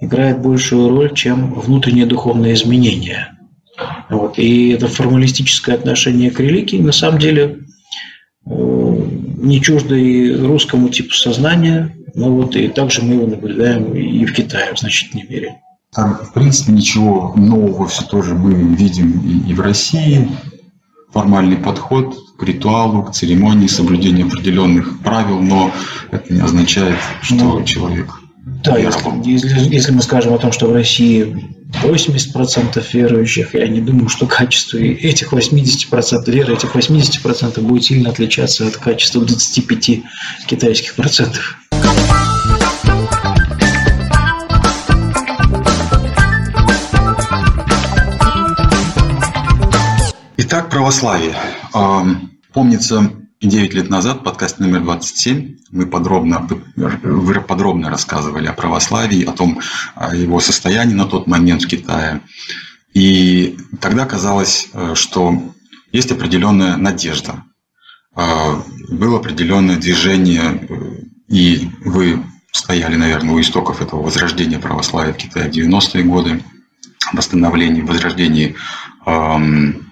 [0.00, 3.36] играет большую роль, чем внутреннее духовное изменение.
[4.08, 4.38] Вот.
[4.38, 7.60] И это формалистическое отношение к религии на самом деле
[8.46, 8.96] э,
[9.36, 14.34] не чуждо и русскому типу сознания, но вот и также мы его наблюдаем и в
[14.34, 15.60] Китае в значительной мере.
[15.94, 20.30] Там, в принципе, ничего нового все тоже мы видим и, и в России.
[21.12, 25.72] Формальный подход к ритуалу, к церемонии, соблюдение определенных правил, но
[26.12, 28.20] это не означает, что ну, человек
[28.64, 33.80] да, если, если, если мы скажем о том, что в России 80% верующих, я не
[33.80, 40.02] думаю, что качество этих 80% веры, этих 80% будет сильно отличаться от качества 25
[40.46, 41.58] китайских процентов.
[50.42, 51.36] Итак, православие.
[52.54, 59.32] Помнится, 9 лет назад, подкаст номер 27, мы подробно, вы подробно рассказывали о православии, о
[59.32, 59.60] том,
[59.94, 62.22] о его состоянии на тот момент в Китае.
[62.94, 65.52] И тогда казалось, э, что
[65.92, 67.44] есть определенная надежда.
[68.16, 70.74] Э, было определенное движение, э,
[71.28, 76.42] и вы стояли, наверное, у истоков этого возрождения православия в Китае в 90-е годы,
[77.12, 78.56] восстановлении, возрождении
[79.04, 79.89] эм,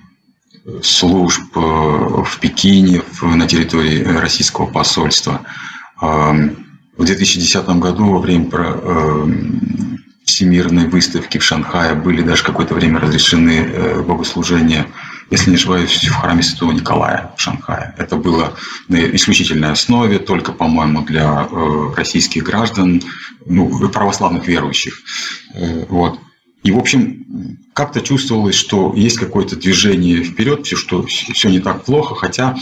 [0.83, 5.43] служб э, в Пекине, на территории российского посольства.
[6.01, 9.27] Эм, в 2010 году во время э,
[10.25, 14.87] Всемирной выставки в Шанхае были даже какое-то время разрешены э, богослужения,
[15.31, 17.95] если не ошибаюсь, в храме Святого Николая в Шанхае.
[17.99, 18.55] Это было
[18.89, 21.49] на исключительной основе, только, по-моему, для
[21.97, 23.03] российских граждан,
[23.45, 24.95] ну, православных верующих.
[25.89, 26.19] Вот.
[26.63, 31.85] И, в общем, как-то чувствовалось, что есть какое-то движение вперед, все, что все не так
[31.85, 32.57] плохо, хотя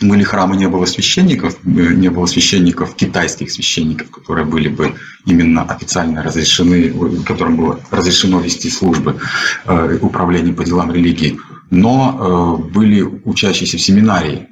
[0.00, 4.94] были храмы, не было священников, э, не было священников, китайских священников, которые были бы
[5.26, 9.20] именно официально разрешены, которым было разрешено вести службы
[9.64, 11.38] э, управления по делам религии.
[11.70, 14.48] Но э, были учащиеся в семинарии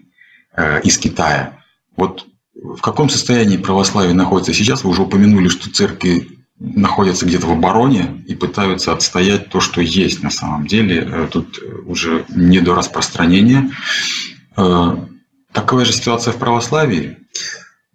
[0.82, 1.60] из Китая.
[1.96, 4.82] Вот в каком состоянии православие находится сейчас?
[4.82, 10.22] Вы уже упомянули, что церкви находятся где-то в обороне и пытаются отстоять то, что есть
[10.22, 11.08] на самом деле.
[11.10, 13.70] Э, тут уже не до распространения.
[14.56, 14.96] Э,
[15.52, 17.16] такая же ситуация в православии?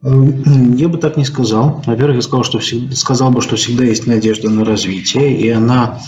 [0.02, 1.82] Я бы так не сказал.
[1.86, 6.00] Во-первых, я сказал, что всегда, сказал бы, что всегда есть надежда на развитие, и она,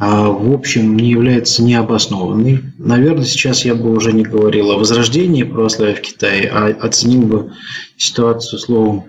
[0.00, 2.64] в общем, не является необоснованной.
[2.78, 7.52] Наверное, сейчас я бы уже не говорил о возрождении православия в Китае, а оценил бы
[7.96, 9.04] ситуацию словом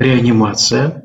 [0.00, 1.03] реанимация.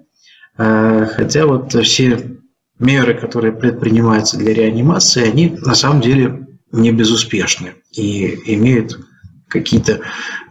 [0.59, 2.37] Э, хотя вот все
[2.79, 8.99] меры, которые предпринимаются для реанимации, они на самом деле не безуспешны и имеют
[9.47, 10.01] какие-то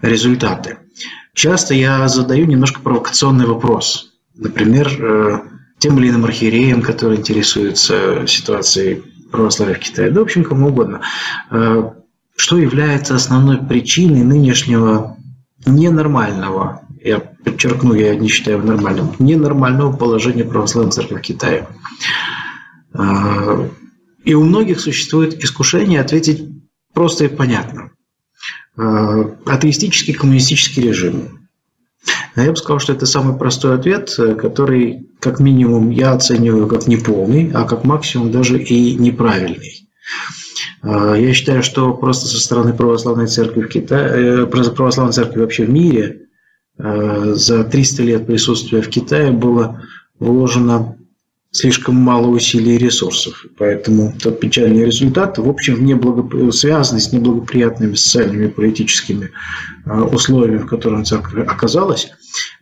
[0.02, 0.78] результаты.
[1.34, 4.14] Часто я задаю немножко провокационный вопрос.
[4.34, 5.40] Например, э,
[5.78, 11.02] тем или иным архиереям, которые интересуются ситуацией православия в Китае, да, в общем, кому угодно.
[11.50, 11.90] Э,
[12.34, 15.16] что является основной причиной нынешнего
[15.66, 21.66] ненормального я подчеркну, я не считаю нормальным, ненормального положения православной церкви в Китае.
[22.92, 23.68] А,
[24.24, 26.48] и у многих существует искушение ответить
[26.92, 27.90] просто и понятно.
[28.76, 31.48] А, атеистический коммунистический режим.
[32.34, 36.86] А я бы сказал, что это самый простой ответ, который, как минимум, я оцениваю как
[36.86, 39.88] неполный, а как максимум даже и неправильный.
[40.82, 45.70] Я считаю, что просто со стороны православной церкви в Китае, э, православной церкви вообще в
[45.70, 46.27] мире
[46.78, 49.82] за 300 лет присутствия в Китае было
[50.18, 50.98] вложено
[51.50, 53.44] слишком мало усилий и ресурсов.
[53.56, 56.52] Поэтому тот печальный результат, в общем, неблагоп...
[56.54, 59.30] связанный с неблагоприятными социальными и политическими
[59.84, 62.10] а, условиями, в которых церковь оказалась,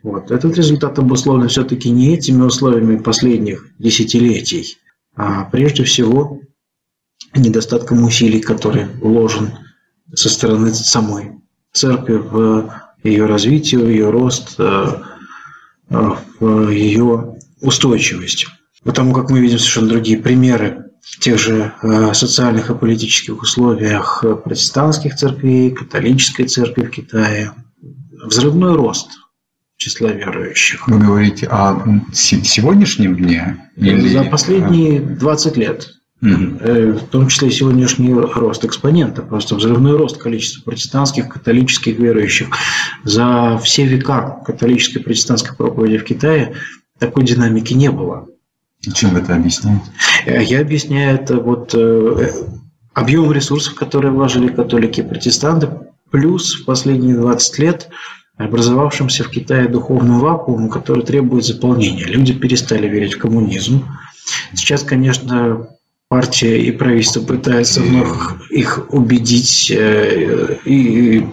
[0.02, 4.78] вот, этот результат обусловлен все-таки не этими условиями последних десятилетий,
[5.16, 6.40] а прежде всего
[7.34, 9.50] недостатком усилий, который вложен
[10.14, 11.32] со стороны самой
[11.72, 14.86] церкви в ее развитие, в ее рост, э,
[15.90, 18.46] э, в ее устойчивость.
[18.84, 24.24] Потому как мы видим совершенно другие примеры в тех же э, социальных и политических условиях
[24.44, 27.52] протестантских церквей, католической церкви в Китае.
[28.24, 29.08] Взрывной рост
[29.76, 30.88] числа верующих.
[30.88, 33.70] Вы говорите о сегодняшнем дне?
[33.76, 34.08] Или...
[34.08, 35.95] За последние 20 лет.
[36.22, 36.30] Угу.
[36.30, 42.48] В том числе и сегодняшний рост экспонента, просто взрывной рост количества протестантских, католических верующих.
[43.04, 46.54] За все века католической и протестантской проповеди в Китае
[46.98, 48.26] такой динамики не было.
[48.94, 49.84] Чем вы это объясняете?
[50.24, 52.30] Э, я объясняю это вот э,
[52.94, 55.68] объем ресурсов, которые вложили католики и протестанты,
[56.10, 57.88] плюс в последние 20 лет
[58.36, 62.04] образовавшимся в Китае духовным вакуумом, который требует заполнения.
[62.04, 63.84] Люди перестали верить в коммунизм.
[64.54, 65.68] Сейчас, конечно,
[66.08, 68.08] партия и правительство пытаются вновь
[68.50, 71.26] их убедить э, и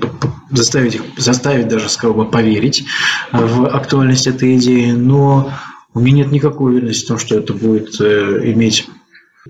[0.50, 2.84] заставить, их, заставить даже, сказал бы, поверить
[3.32, 5.54] в актуальность этой идеи, но
[5.94, 8.88] у меня нет никакой уверенности в том, что это будет э, иметь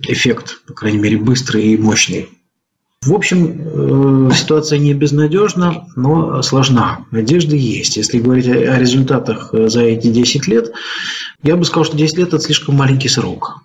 [0.07, 2.27] эффект, по крайней мере, быстрый и мощный.
[3.01, 7.05] В общем, э, ситуация не безнадежна, но сложна.
[7.11, 7.95] Надежды есть.
[7.95, 10.73] Если говорить о результатах за эти 10 лет,
[11.43, 13.63] я бы сказал, что 10 лет– это слишком маленький срок.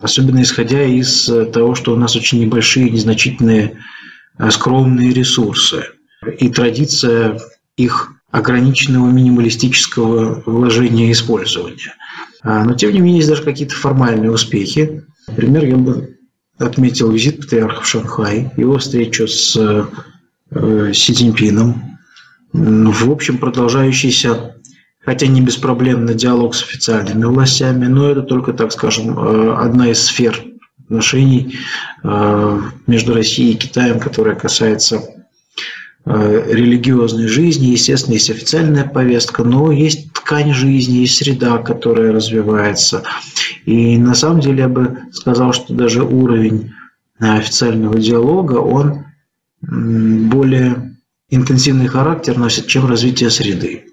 [0.00, 3.78] Особенно исходя из того, что у нас очень небольшие, незначительные,
[4.38, 5.84] э, скромные ресурсы.
[6.38, 7.40] И традиция
[7.76, 11.94] их ограниченного минималистического вложения и использования.
[12.42, 15.04] А, но, тем не менее, есть даже какие-то формальные успехи.
[15.26, 16.18] Например, я бы
[16.58, 21.98] отметил визит патриарха в Шанхай, его встречу с э, Си Цзиньпином,
[22.52, 24.56] в общем, продолжающийся
[25.08, 30.02] хотя не беспроблемный диалог с официальными властями, но это только, так скажем, э, одна из
[30.02, 30.44] сфер
[30.84, 31.56] отношений
[32.04, 35.00] э, между Россией и Китаем, которая касается
[36.04, 37.68] э, религиозной жизни.
[37.68, 43.02] Естественно, есть официальная повестка, но есть ткань жизни, есть среда, которая развивается.
[43.64, 46.74] И на самом деле я бы сказал, что даже уровень
[47.18, 49.06] официального диалога, он
[49.62, 50.98] более
[51.30, 53.87] интенсивный характер носит, чем развитие среды.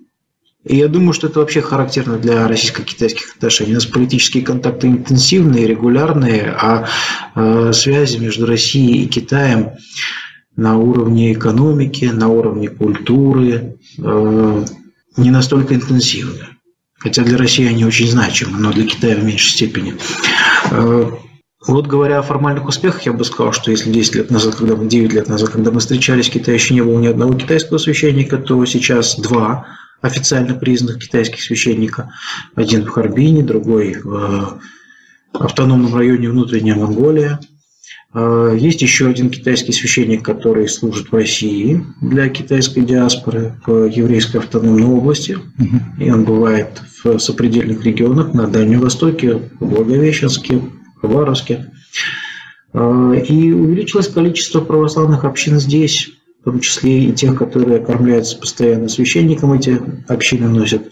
[0.65, 3.71] И я думаю, что это вообще характерно для российско-китайских отношений.
[3.71, 6.87] У нас политические контакты интенсивные, регулярные, а
[7.35, 9.73] э, связи между Россией и Китаем
[10.55, 14.65] на уровне экономики, на уровне культуры э,
[15.17, 16.47] не настолько интенсивны.
[16.97, 19.93] Хотя для России они очень значимы, но для Китая в меньшей степени.
[20.71, 21.11] Э,
[21.67, 24.87] вот говоря о формальных успехах, я бы сказал, что если 10 лет назад, когда мы
[24.87, 28.37] 9 лет назад, когда мы встречались, в Китае еще не было ни одного китайского священника,
[28.37, 29.67] то сейчас два
[30.01, 32.11] официально признанных китайских священника.
[32.55, 34.59] Один в Харбине, другой в
[35.33, 37.39] автономном районе Внутренняя Монголия.
[38.13, 44.37] А, есть еще один китайский священник, который служит в России для китайской диаспоры в еврейской
[44.37, 45.37] автономной области.
[45.99, 51.71] И он бывает в сопредельных регионах на Дальнем Востоке, в Благовещенске, в Хабаровске.
[52.73, 56.11] А, и увеличилось количество православных общин здесь
[56.45, 60.83] в том числе и тех, которые кормляются постоянно священником, эти общины носят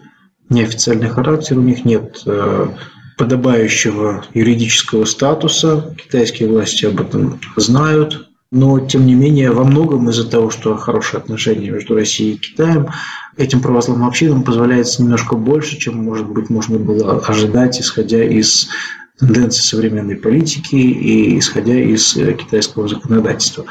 [0.50, 2.70] неофициальный характер, у них нет э,
[3.20, 10.28] подобающего юридического статуса, китайские власти об этом знают, но, тем не менее, во многом из-за
[10.28, 12.88] того, что хорошие отношения между Россией и Китаем,
[13.38, 18.70] этим православным общинам позволяется немножко больше, чем, может быть, можно было ожидать, исходя из
[19.26, 23.66] тенденции современной политики и исходя из э, китайского законодательства.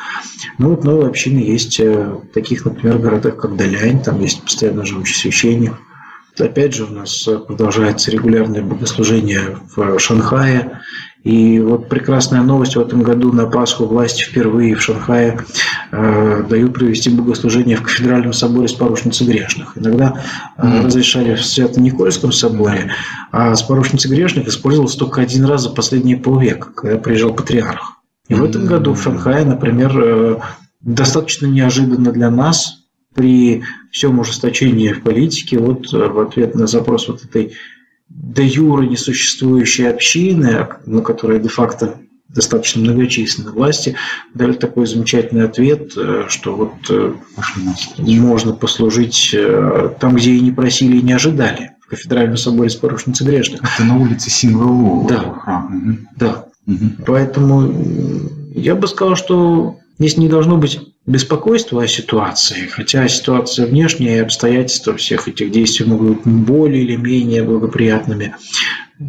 [0.59, 4.85] Ну вот новые общины есть э, в таких, например, городах, как Далянь, там есть постоянно
[4.85, 5.75] живущий священник.
[6.39, 10.81] Опять же, у нас продолжается регулярное богослужение в Шанхае,
[11.25, 15.39] и вот прекрасная новость в этом году на Пасху власти впервые в Шанхае
[15.93, 19.79] э, дают провести богослужение в кафедральном соборе с поручницей грешных.
[19.79, 20.25] Иногда
[20.57, 22.91] э, разрешали в Свято-Никольском соборе,
[23.31, 28.01] а с поручницей грешных использовался только один раз за последние полвека, когда приезжал патриарх.
[28.29, 30.39] И в этом году в Шанхае, например, э,
[30.81, 32.79] достаточно неожиданно для нас
[33.15, 37.53] при всем ужесточении в политике, вот э, в ответ на запрос вот этой
[38.23, 41.97] де юра несуществующей общины, ну, которая де-факто
[42.29, 43.97] достаточно многочисленны власти,
[44.33, 47.13] дали такой замечательный ответ, э, что вот э,
[47.99, 53.25] можно послужить э, там, где и не просили, и не ожидали, в кафедральном соборе Спорошницы
[53.25, 53.61] Грешных.
[53.63, 55.07] Это на улице Синвелу.
[55.09, 55.19] Да.
[55.43, 56.09] Храм.
[56.17, 56.47] Да.
[56.67, 57.05] Угу.
[57.07, 57.75] Поэтому
[58.55, 64.23] я бы сказал, что здесь не должно быть беспокойства о ситуации, хотя ситуация внешняя и
[64.23, 68.37] обстоятельства всех этих действий могут быть более или менее благоприятными.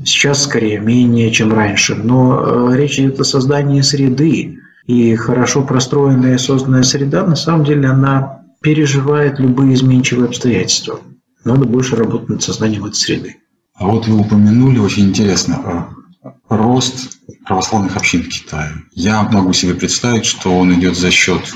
[0.06, 1.96] Сейчас скорее менее, чем раньше.
[1.96, 4.60] Но э, речь идет о создании среды.
[4.88, 11.00] И хорошо простроенная и созданная среда, на самом деле, она переживает любые изменчивые обстоятельства.
[11.46, 13.36] Надо больше работать над созданием этой среды.
[13.76, 15.88] А вот вы упомянули, очень интересно,
[16.24, 18.72] э, рост православных общин в Китае.
[18.94, 21.54] Я могу себе представить, что он идет за счет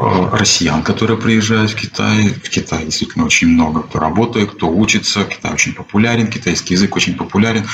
[0.00, 2.28] россиян, которые приезжают в Китай.
[2.28, 5.24] В Китае действительно очень много кто работает, кто учится.
[5.24, 7.66] Китай очень популярен, китайский язык очень популярен.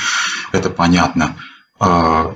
[0.51, 1.37] Это понятно.
[1.79, 2.33] Э,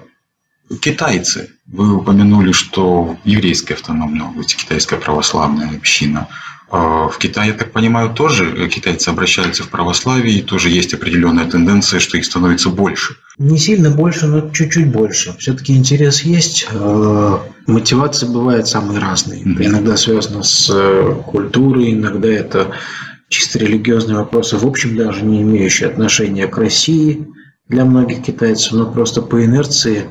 [0.82, 1.52] китайцы.
[1.68, 6.28] Вы упомянули, что еврейская автономная область, китайская православная община–
[6.72, 11.46] а, в Китае, я так понимаю, тоже китайцы обращаются в православие, и тоже есть определенная
[11.46, 13.18] тенденция, что их становится больше.
[13.42, 15.36] Не сильно больше, но чуть-чуть больше.
[15.40, 16.68] Все-таки интерес есть.
[16.74, 19.44] А, мотивации бывают самые разные.
[19.44, 19.66] Mm-hmm.
[19.66, 22.72] Иногда связано с э, культурой, иногда это
[23.30, 27.28] чисто религиозные вопросы, в общем, даже не имеющие отношения к России–
[27.72, 30.06] для многих китайцев, но просто по инерции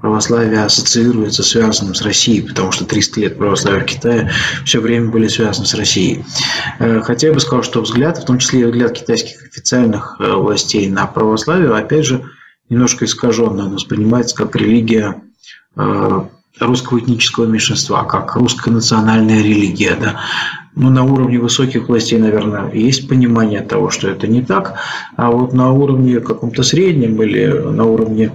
[0.00, 4.30] православие ассоциируется связанным с Россией, потому что 300 лет православия в Китае
[4.64, 6.24] все время были связаны с Россией.
[6.80, 10.34] Э, хотя я бы сказал, что взгляд, в том числе и взгляд китайских официальных э,
[10.34, 12.24] властей на православие, опять же,
[12.68, 13.64] немножко искаженно.
[13.64, 15.22] Он воспринимается как религия
[15.76, 16.20] э,
[16.60, 19.96] русского этнического меньшинства, как русская национальная религия.
[20.00, 20.20] Да?
[20.76, 24.74] Ну, на уровне высоких властей, наверное, есть понимание того, что это не так,
[25.16, 28.32] а вот на уровне каком-то среднем или на уровне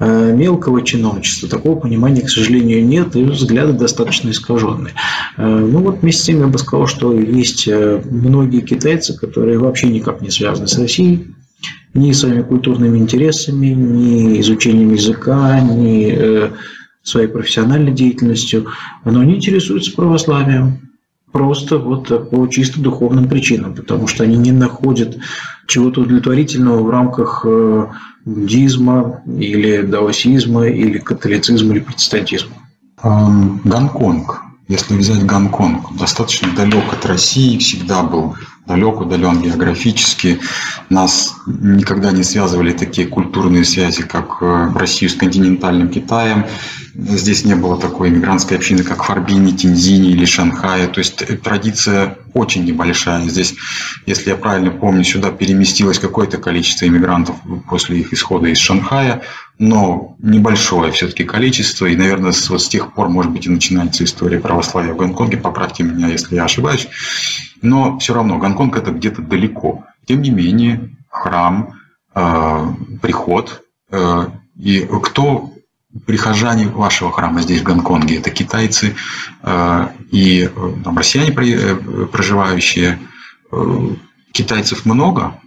[0.00, 4.94] э, мелкого чиновничества такого понимания, к сожалению, нет, и взгляды достаточно искаженные.
[5.36, 9.86] Э, ну, вот вместе с тем я бы сказал, что есть многие китайцы, которые вообще
[9.86, 11.35] никак не связаны с Россией,
[11.96, 16.50] ни своими культурными интересами, ни изучением языка, ни э,
[17.02, 18.66] своей профессиональной деятельностью,
[19.04, 20.80] но они интересуются православием
[21.32, 25.18] просто вот по чисто духовным причинам, потому что они не находят
[25.66, 27.86] чего-то удовлетворительного в рамках э,
[28.24, 32.54] буддизма или даосизма или католицизма или протестантизма.
[33.02, 34.40] Гонконг.
[34.68, 38.34] Если взять Гонконг, достаточно далек от России, всегда был
[38.66, 40.40] далек, удален географически.
[40.90, 46.46] Нас никогда не связывали такие культурные связи, как э, Россию с континентальным Китаем.
[46.94, 50.88] Здесь не было такой иммигрантской общины, как в Харбине, Тинзине или Шанхае.
[50.88, 53.28] То есть э, традиция очень небольшая.
[53.28, 53.54] Здесь,
[54.06, 57.36] если я правильно помню, сюда переместилось какое-то количество иммигрантов
[57.68, 59.22] после их исхода из Шанхая,
[59.58, 61.86] но небольшое все-таки количество.
[61.86, 65.36] И, наверное, вот с тех пор, может быть, и начинается история православия в Гонконге.
[65.36, 66.88] Поправьте меня, если я ошибаюсь.
[67.66, 69.84] Но все равно Гонконг это где-то далеко.
[70.06, 71.74] Тем не менее, храм,
[72.14, 72.66] э,
[73.02, 75.50] приход э, и кто
[76.06, 78.18] прихожане вашего храма здесь в Гонконге?
[78.18, 78.94] Это китайцы
[79.42, 83.00] э, и э, там, россияне, э, проживающие.
[83.50, 83.88] Э,
[84.30, 85.40] китайцев много?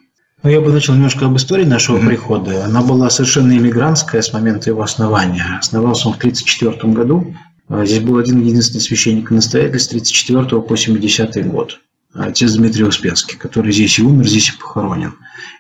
[0.44, 2.08] Ну, я бы начал немножко об истории нашего mm-hmm.
[2.08, 2.66] прихода.
[2.66, 5.58] Она была совершенно иммигрантская с момента его основания.
[5.60, 7.34] Основался он в 1934 году.
[7.70, 11.80] Здесь был один единственный священник и настоятель с 1934 по 70 год
[12.14, 15.14] отец Дмитрий Успенский, который здесь и умер, здесь и похоронен.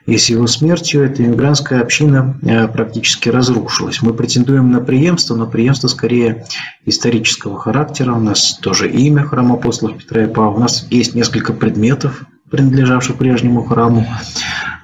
[0.05, 4.01] И с его смертью эта иммигрантская община э, практически разрушилась.
[4.01, 6.45] Мы претендуем на преемство, но преемство скорее
[6.85, 8.13] исторического характера.
[8.13, 10.57] У нас тоже имя храма апостолов Петра и Павла.
[10.57, 14.07] У нас есть несколько предметов, принадлежавших прежнему храму.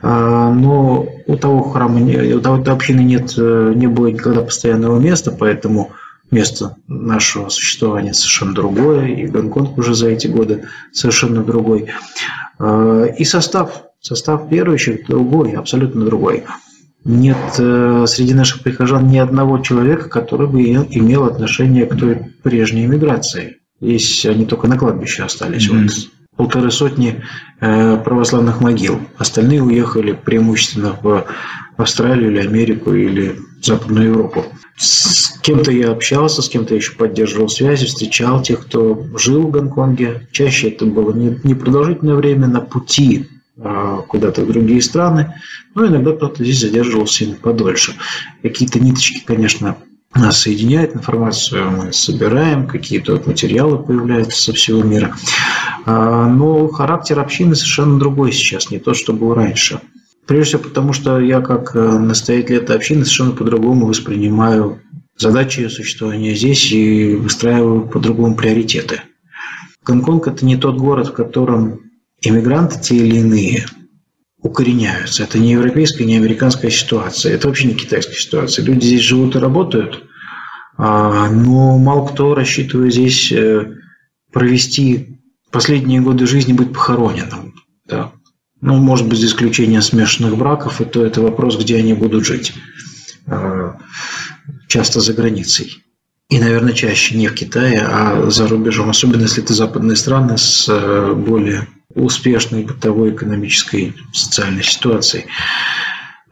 [0.03, 5.31] А, но у того храма, у того общины нет, э, не было никогда постоянного места,
[5.31, 5.91] поэтому
[6.31, 11.87] место нашего существования совершенно другое, и Гонконг уже за эти годы совершенно другой.
[12.59, 16.43] Э, и состав, состав верующих другой, абсолютно другой.
[17.03, 22.87] Нет э, среди наших прихожан ни одного человека, который бы имел отношение к той прежней
[22.87, 23.57] миграции.
[23.79, 25.69] Здесь они только на кладбище остались.
[25.69, 25.81] Mm-hmm.
[25.83, 25.91] Вот
[26.35, 27.23] полторы сотни
[27.59, 28.99] э, православных могил.
[29.17, 31.25] Остальные уехали преимущественно в
[31.77, 34.45] Австралию или Америку или Западную Европу.
[34.77, 40.27] С кем-то я общался, с кем-то еще поддерживал связи, встречал тех, кто жил в Гонконге.
[40.31, 45.33] Чаще это было не, не продолжительное время на пути а, куда-то в другие страны,
[45.75, 47.95] но иногда кто-то здесь задерживался подольше.
[48.41, 49.77] Какие-то ниточки, конечно,
[50.13, 55.15] нас соединяет информацию, мы собираем, какие-то материалы появляются со всего мира.
[55.85, 59.79] А, но характер общины совершенно другой сейчас, не то, что был раньше.
[60.27, 64.81] Прежде всего потому, что я как э, настоятель этой общины совершенно по-другому воспринимаю
[65.17, 69.01] задачи существования здесь и выстраиваю по-другому приоритеты.
[69.83, 71.81] Гонконг– это не тот город, в котором
[72.21, 73.65] иммигранты те или иные
[74.39, 75.23] укореняются.
[75.23, 77.33] Это не европейская, не американская ситуация.
[77.33, 78.65] Это вообще не китайская ситуация.
[78.65, 80.03] Люди здесь живут и работают,
[80.77, 83.75] а, но мало кто рассчитывает здесь э,
[84.31, 85.19] провести
[85.51, 87.53] последние годы жизни, быть похороненным.
[87.85, 88.11] Да.
[88.61, 92.53] Ну, может быть, за исключением смешанных браков, и то это вопрос, где они будут жить.
[93.27, 93.77] А,
[94.67, 95.83] часто за границей.
[96.29, 100.67] И, наверное, чаще не в Китае, а за рубежом, особенно если это западные страны с
[100.67, 105.25] э, более успешной бытовой, экономической, социальной ситуацией.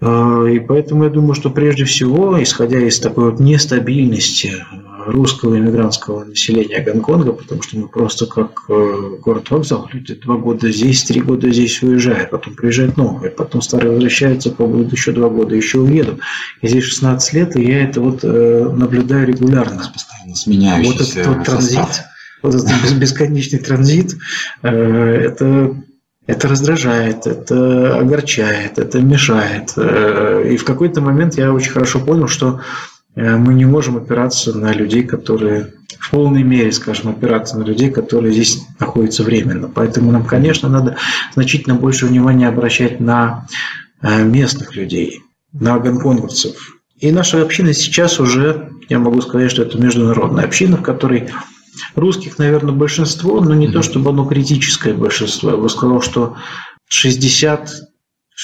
[0.04, 4.66] Э, и поэтому я думаю, что прежде всего, исходя из такой вот нестабильности
[5.06, 11.04] русского иммигрантского населения Гонконга, потому что мы просто как э, город-вокзал, люди два года здесь,
[11.04, 15.80] три года здесь уезжают, потом приезжают новые, потом старые возвращаются, побудут еще два года, еще
[15.80, 16.20] уедут.
[16.62, 19.89] И здесь 16 лет, и я это вот э, наблюдаю регулярно.
[19.91, 22.04] Постоянно сменяющийся Вот этот вот транзит,
[22.41, 24.18] вот этот бесконечный транзит,
[24.64, 25.76] э, это
[26.26, 29.74] это раздражает, это огорчает, это мешает.
[29.78, 32.61] И в какой-то момент я очень хорошо понял, что
[33.15, 37.89] Э, мы не можем опираться на людей, которые в полной мере, скажем, опираться на людей,
[37.89, 39.69] которые здесь находятся временно.
[39.74, 40.97] Поэтому нам, конечно, надо
[41.34, 43.47] значительно больше внимания обращать на
[44.01, 45.21] э, местных людей,
[45.53, 46.55] на гонконговцев.
[46.99, 51.30] И наша община сейчас уже, я могу сказать, что это международная община, в которой
[51.96, 53.72] русских, наверное, большинство, но не mm-hmm.
[53.72, 55.52] то, чтобы оно критическое большинство.
[55.52, 56.36] Я бы сказал, что
[56.88, 57.70] 60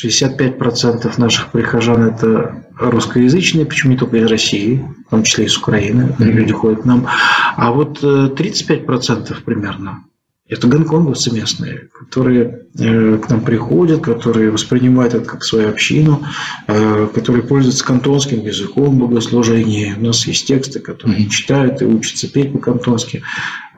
[0.03, 6.15] 65% наших прихожан– это русскоязычные, почему не только из России, в том числе из Украины,
[6.17, 6.23] mm-hmm.
[6.25, 7.07] люди ходят к нам.
[7.55, 10.03] А вот 35% э, примерно
[10.49, 16.23] это гонконговцы местные, которые э, к нам приходят, которые воспринимают это как свою общину,
[16.67, 19.93] э, которые пользуются кантонским языком в богослужении.
[19.95, 23.21] У нас есть тексты, которые они читают и учатся петь по-кантонски.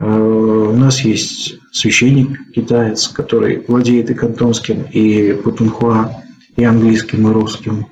[0.00, 6.22] Э, у нас есть священник китаец, который владеет и кантонским, и путунхуа,
[6.56, 7.86] и английским, и русским.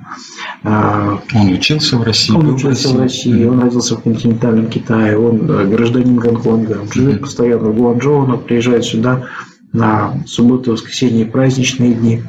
[0.62, 2.34] Он учился в России?
[2.34, 7.70] Он учился в России, он родился в континентальном Китае, он гражданин Гонконга, он живет постоянно
[7.70, 9.28] в Гуанчжоу, но приезжает сюда
[9.72, 12.22] на субботу, воскресенье праздничные дни.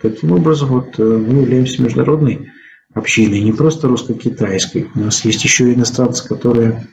[0.00, 2.52] Таким образом, вот э, мы являемся международной
[2.94, 4.88] общиной, не просто русско-китайской.
[4.94, 6.86] У нас есть еще иностранцы, которые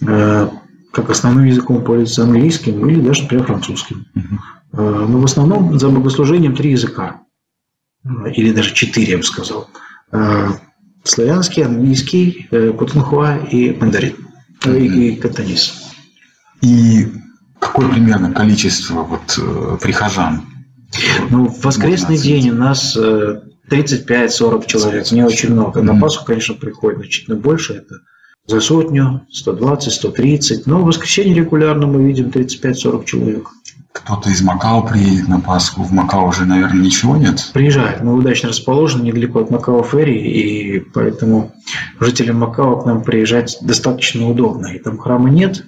[0.00, 0.48] э,
[0.92, 4.06] как основным языком пользуются английским или даже, например, французским.
[4.70, 7.23] Но в основном за богослужением три языка
[8.04, 9.68] или даже четыре, я бы сказал.
[10.12, 10.50] Э,
[11.04, 12.72] славянский, английский, э,
[13.50, 14.16] и мандарин,
[14.62, 14.78] mm-hmm.
[14.78, 15.92] и катанис.
[16.60, 17.08] И
[17.58, 20.46] какое примерно количество вот прихожан?
[21.30, 25.82] Ну, в воскресный день у нас 35-40 человек, не очень много.
[25.82, 27.96] На Пасху, конечно, приходит значительно больше, это
[28.46, 33.48] за сотню, 120, 130, но в воскресенье регулярно мы видим 35-40 человек
[33.94, 35.84] кто-то из Макао приедет на Пасху.
[35.84, 37.50] В Макао уже, наверное, ничего нет?
[37.54, 38.02] Приезжает.
[38.02, 41.52] Мы удачно расположены недалеко от Макао Ферри, и поэтому
[42.00, 44.66] жителям Макао к нам приезжать достаточно удобно.
[44.66, 45.64] И там храма нет,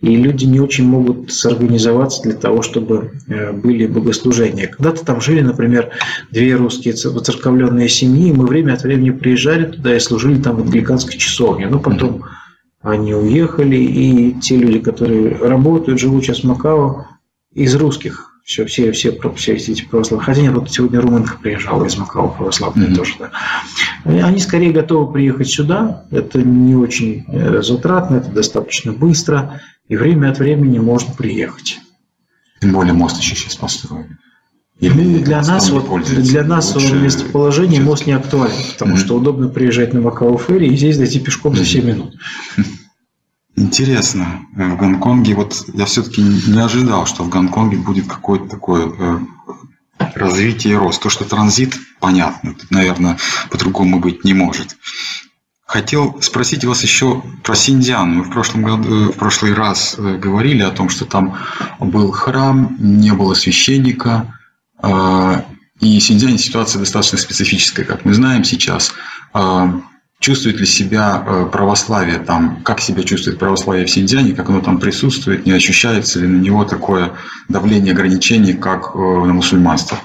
[0.00, 4.68] и люди не очень могут сорганизоваться для того, чтобы э, были богослужения.
[4.68, 5.90] Когда-то там жили, например,
[6.30, 10.60] две русские воцерковленные семьи, и мы время от времени приезжали туда и служили там в
[10.60, 11.66] англиканской часовне.
[11.66, 12.24] Но потом
[12.82, 17.06] они уехали, и те люди, которые работают, живут сейчас в Макао,
[17.54, 20.26] из русских все, все, все, все эти православные.
[20.26, 22.94] Хотя нет, вот сегодня румынка приезжала из Макао православная mm-hmm.
[22.94, 23.14] тоже.
[23.18, 23.30] Да.
[24.04, 26.04] Они скорее готовы приехать сюда.
[26.10, 29.62] Это не очень э, затратно, это достаточно быстро.
[29.88, 31.80] И время от времени можно приехать.
[32.60, 34.18] Тем более мост еще сейчас построили.
[34.78, 36.96] Или для нас, вот, для нас лучше...
[36.96, 38.98] местоположение мост не актуален, потому mm-hmm.
[38.98, 42.14] что удобно приезжать на Макао Ферри и здесь дойти пешком за 7 минут.
[43.56, 44.46] Интересно.
[44.52, 49.18] В Гонконге, вот я все-таки не ожидал, что в Гонконге будет какое-то такое э,
[50.14, 51.00] развитие и рост.
[51.00, 53.16] То, что транзит, понятно, тут, наверное,
[53.50, 54.76] по-другому быть не может.
[55.66, 58.10] Хотел спросить вас еще про Синьцзян.
[58.10, 61.38] Мы в прошлом году, в прошлый раз э, говорили о том, что там
[61.78, 64.36] был храм, не было священника,
[64.82, 65.42] э,
[65.80, 66.02] и в
[66.38, 68.94] ситуация достаточно специфическая, как мы знаем сейчас
[70.24, 74.80] чувствует ли себя э, православие там, как себя чувствует православие в Синьцзяне, как оно там
[74.80, 77.12] присутствует, не ощущается ли на него такое
[77.50, 79.98] давление ограничений, как э, на мусульманство?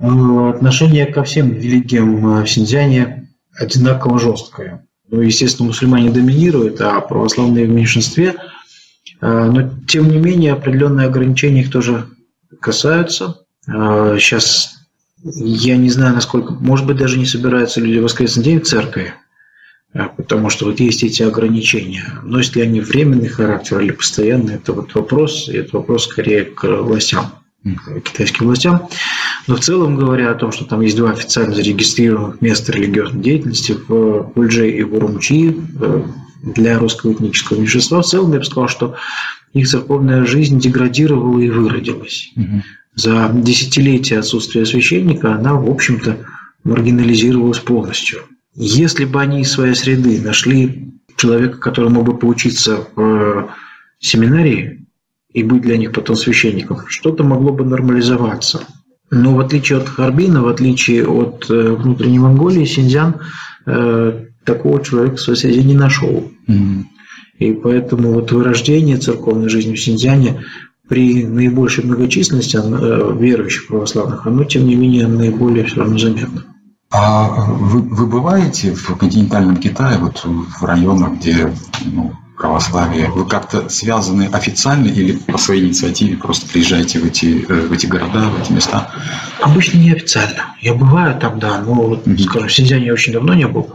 [0.00, 4.84] Э, отношение ко всем религиям в Синьцзяне одинаково жесткое.
[5.08, 8.34] Ну, естественно, мусульмане доминируют, а православные в меньшинстве.
[9.20, 12.06] Но, тем не менее, определенные ограничения их тоже
[12.60, 13.44] касаются.
[13.64, 14.74] Сейчас
[15.22, 19.14] я не знаю, насколько, может быть, даже не собираются люди в воскресный день в церкви,
[20.16, 22.04] потому что вот есть эти ограничения.
[22.22, 26.64] Носят ли они временный характер или постоянный, это вот вопрос, и это вопрос скорее к
[26.64, 27.32] властям,
[27.62, 28.88] к китайским властям.
[29.46, 33.76] Но в целом говоря о том, что там есть два официально зарегистрированных места религиозной деятельности
[33.88, 36.02] в Кульже и в Урумчи э,
[36.42, 38.96] для русского этнического меньшинства, в целом я бы сказал, что
[39.52, 42.32] их церковная жизнь деградировала и выродилась.
[42.36, 42.62] Угу.
[42.96, 46.18] За десятилетия отсутствия священника она, в общем-то,
[46.64, 48.22] маргинализировалась полностью.
[48.54, 53.50] Если бы они из своей среды нашли человека, который мог бы поучиться в
[53.98, 54.86] семинарии
[55.32, 58.66] и быть для них потом священником, что-то могло бы нормализоваться.
[59.10, 63.20] Но в отличие от Харбина, в отличие от э, внутренней Монголии, Синьцзян
[63.66, 66.30] э, такого человека в своей среде не нашел.
[66.48, 66.82] Mm-hmm.
[67.38, 70.44] И поэтому вот вырождение церковной жизни в Синьцзяне
[70.88, 76.53] при наибольшей многочисленности э, верующих православных, оно, тем не менее, наиболее все равно заметно.
[76.96, 81.52] А вы, вы бываете в континентальном Китае, вот в районах, где
[81.84, 83.10] ну, православие?
[83.10, 87.86] Вы как-то связаны официально или по своей инициативе просто приезжаете в эти, э, в эти
[87.86, 88.92] города, в эти места?
[89.42, 90.54] Обычно не официально.
[90.60, 92.22] Я бываю там, да, но, вот, mm-hmm.
[92.22, 93.72] скажем, в Синьцзяне я очень давно не был.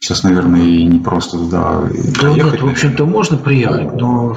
[0.00, 2.54] Сейчас, наверное, и не просто туда да, приехать.
[2.54, 4.36] Нет, в общем-то, можно приехать, но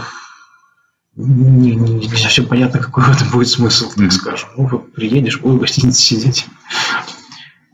[1.16, 4.50] не, не, не совсем понятно, какой в этом будет смысл, так скажем.
[4.56, 6.46] Ну, вот приедешь, будешь в гостинице сидеть.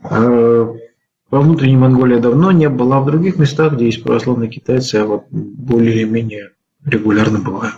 [0.02, 0.74] А,
[1.30, 5.04] во внутренней Монголии давно не была, а в других местах, где есть православные китайцы, я
[5.04, 6.50] вот более или менее
[6.84, 7.72] регулярно бываю.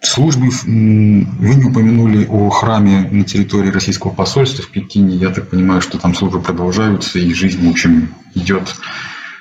[0.00, 5.16] Службы, вы не упомянули о храме на территории российского посольства в Пекине.
[5.16, 8.74] Я так понимаю, что там службы продолжаются, и жизнь, в общем, идет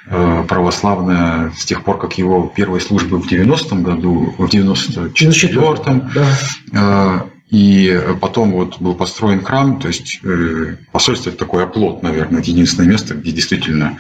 [0.08, 7.26] Э, православная с тех пор, как его первые службы в 90-м году, в 94-м, да.
[7.52, 12.41] Э, и потом вот был построен храм, то есть э, посольство это такой оплот, наверное,
[12.41, 13.98] это единственное место, где действительно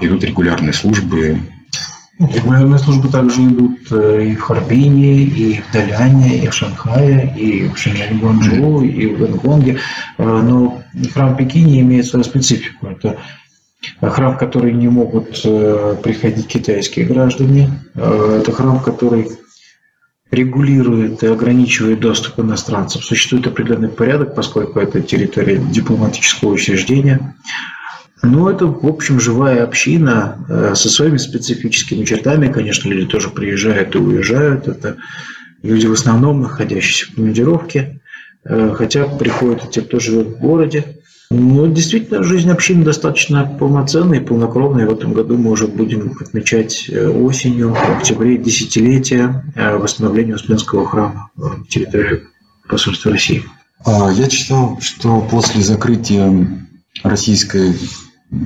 [0.00, 1.38] идут регулярные службы.
[2.18, 7.78] Регулярные службы также идут и в Харбине, и в Даляне, и в Шанхае, и в
[7.78, 9.78] Шиньяне Гуанчжоу, и в Гонконге.
[10.18, 10.82] Но
[11.14, 12.88] храм в Пекине имеет свою специфику.
[12.88, 13.20] Это
[14.00, 17.70] храм, в который не могут э, приходить китайские граждане.
[17.94, 19.30] Э, это храм, который
[20.30, 23.04] регулирует и ограничивает доступ иностранцев.
[23.04, 27.34] Существует определенный порядок, поскольку это территория дипломатического учреждения.
[28.22, 32.52] Но это, в общем, живая община э, со своими специфическими чертами.
[32.52, 34.68] Конечно, люди тоже приезжают и уезжают.
[34.68, 34.98] Это
[35.62, 38.00] люди в основном находящиеся в командировке,
[38.44, 40.99] хотя приходят и те, кто живет в городе.
[41.32, 44.86] Ну, действительно, жизнь общины достаточно полноценная и полнокровная.
[44.86, 50.88] В этом году мы уже будем отмечать э, осенью, в октябре, десятилетие э, восстановления Успенского
[50.88, 52.24] храма на территории
[52.68, 53.44] посольства России.
[53.84, 56.66] А, я читал, что после закрытия
[57.04, 57.76] российской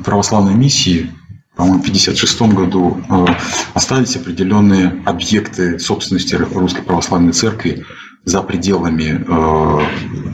[0.04, 1.10] православной миссии,
[1.56, 3.26] по-моему, в 1956 году э,
[3.72, 7.86] остались определенные объекты собственности Русской Православной Церкви
[8.26, 9.24] за пределами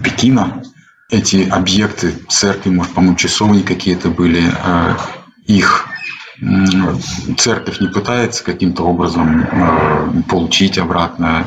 [0.03, 0.64] Пекина,
[1.11, 4.96] эти объекты церкви, может, по-моему, часовни какие-то были, э,
[5.46, 5.86] их
[7.36, 11.46] церковь не пытается каким-то образом э, получить обратно.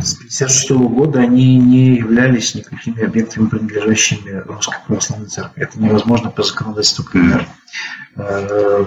[0.00, 5.62] С 1956 года они не являлись никакими объектами, принадлежащими Русской Православной Церкви.
[5.62, 7.46] Это невозможно по законодательству КНР.
[8.16, 8.86] Э,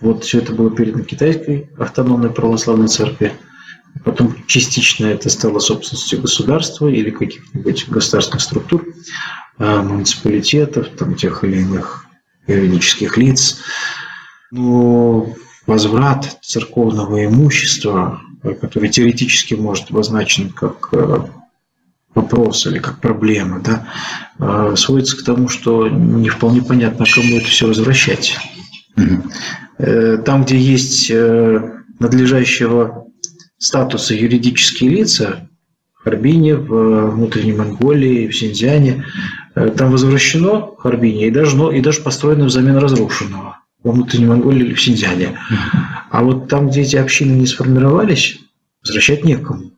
[0.00, 3.32] вот все это было передано Китайской автономной православной церкви.
[4.04, 8.86] Потом частично это стало собственностью государства или каких-нибудь государственных структур,
[9.58, 12.06] а, муниципалитетов, там, тех или иных
[12.46, 13.58] юридических лиц.
[14.50, 15.34] Но
[15.66, 18.20] возврат церковного имущества,
[18.60, 21.20] который теоретически может обозначен как э,
[22.14, 23.88] вопрос или как проблема, да,
[24.38, 28.36] э, сводится к тому, что не вполне понятно, кому это все возвращать.
[29.78, 31.10] Э, там, где есть
[32.00, 33.06] надлежащего
[33.60, 35.48] статуса юридические лица
[35.94, 39.04] в Харбине, в внутренней Монголии, в Синьцзяне,
[39.54, 44.74] э, там возвращено Харбине и даже, и даже построено взамен разрушенного во внутренней Монголии или
[44.74, 45.38] в Синьцзяне.
[46.10, 48.40] А вот там, где эти общины не сформировались,
[48.82, 49.72] возвращать некому.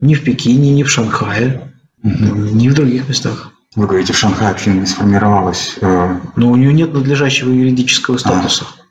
[0.00, 1.72] Ни в Пекине, ни в Шанхае,
[2.02, 3.52] ни в других местах.
[3.74, 5.78] Вы говорите, в Шанхае община не сформировалась.
[5.80, 8.66] Э, Но у нее нет надлежащего юридического статуса.
[8.68, 8.83] А.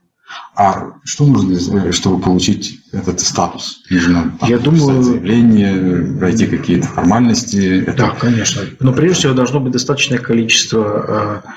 [0.56, 3.82] А что нужно, чтобы получить этот статус?
[3.90, 7.84] Нужно Я думаю, заявление, пройти какие-то формальности.
[7.98, 8.62] Да, конечно.
[8.80, 11.50] Но прежде всего должно быть достаточное количество э,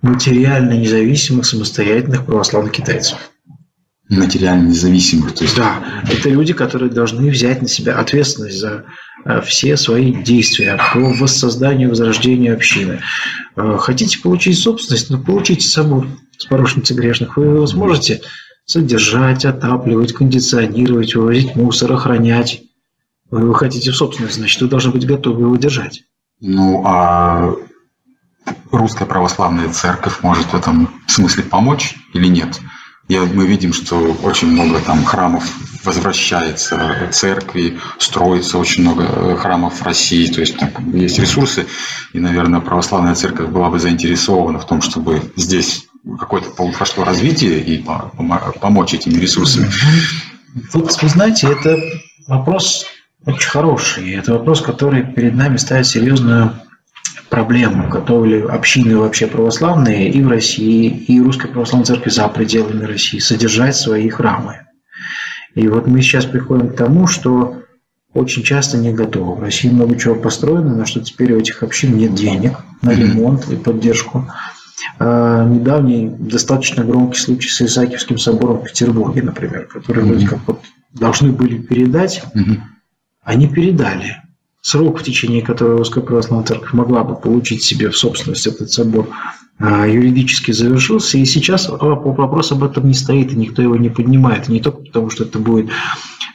[0.00, 3.18] материально независимых, самостоятельных православных китайцев.
[4.08, 5.54] Материально независимых, то есть.
[5.54, 8.86] Да, это люди, которые должны взять на себя ответственность за
[9.44, 13.00] все свои действия по воссозданию, возрождению общины.
[13.56, 16.06] Э, хотите получить собственность, ну получите собор
[16.38, 18.22] спорошницы грешных, вы его сможете
[18.64, 22.62] содержать, отапливать, кондиционировать, вывозить мусор, охранять.
[23.30, 26.02] Вы хотите в собственность, значит, вы должны быть готовы его держать.
[26.40, 27.54] Ну, а
[28.70, 32.60] русская православная церковь может в этом смысле помочь или нет?
[33.08, 35.44] Я, мы видим, что очень много там храмов
[35.82, 41.66] возвращается, церкви строится, очень много э, храмов в России, то есть там есть ресурсы,
[42.12, 45.86] и, наверное, православная церковь была бы заинтересована в том, чтобы здесь
[46.18, 47.82] какое-то пошло развитие и
[48.60, 49.70] помочь этими ресурсами.
[50.74, 51.78] Вот вы знаете, это
[52.26, 52.84] вопрос
[53.24, 54.14] очень хороший.
[54.14, 56.60] Это вопрос, который перед нами ставит серьезную
[57.38, 63.20] проблему, готовили общины вообще православные и в России, и Русской Православной Церкви за пределами России
[63.20, 64.66] содержать свои храмы.
[65.54, 67.62] И вот мы сейчас приходим к тому, что
[68.12, 69.36] очень часто не готовы.
[69.36, 73.48] В России много чего построено, но что теперь у этих общин нет денег на ремонт
[73.48, 74.26] и поддержку.
[74.98, 80.60] А, недавний достаточно громкий случай с Исаакиевским собором в Петербурге, например, который вроде как вот
[80.92, 82.24] должны были передать,
[83.22, 84.16] они передали
[84.60, 89.08] срок, в течение которого Русская Православная Церковь могла бы получить себе в собственность этот собор,
[89.58, 94.48] а, юридически завершился, и сейчас вопрос об этом не стоит, и никто его не поднимает.
[94.48, 95.70] И не только потому, что это будет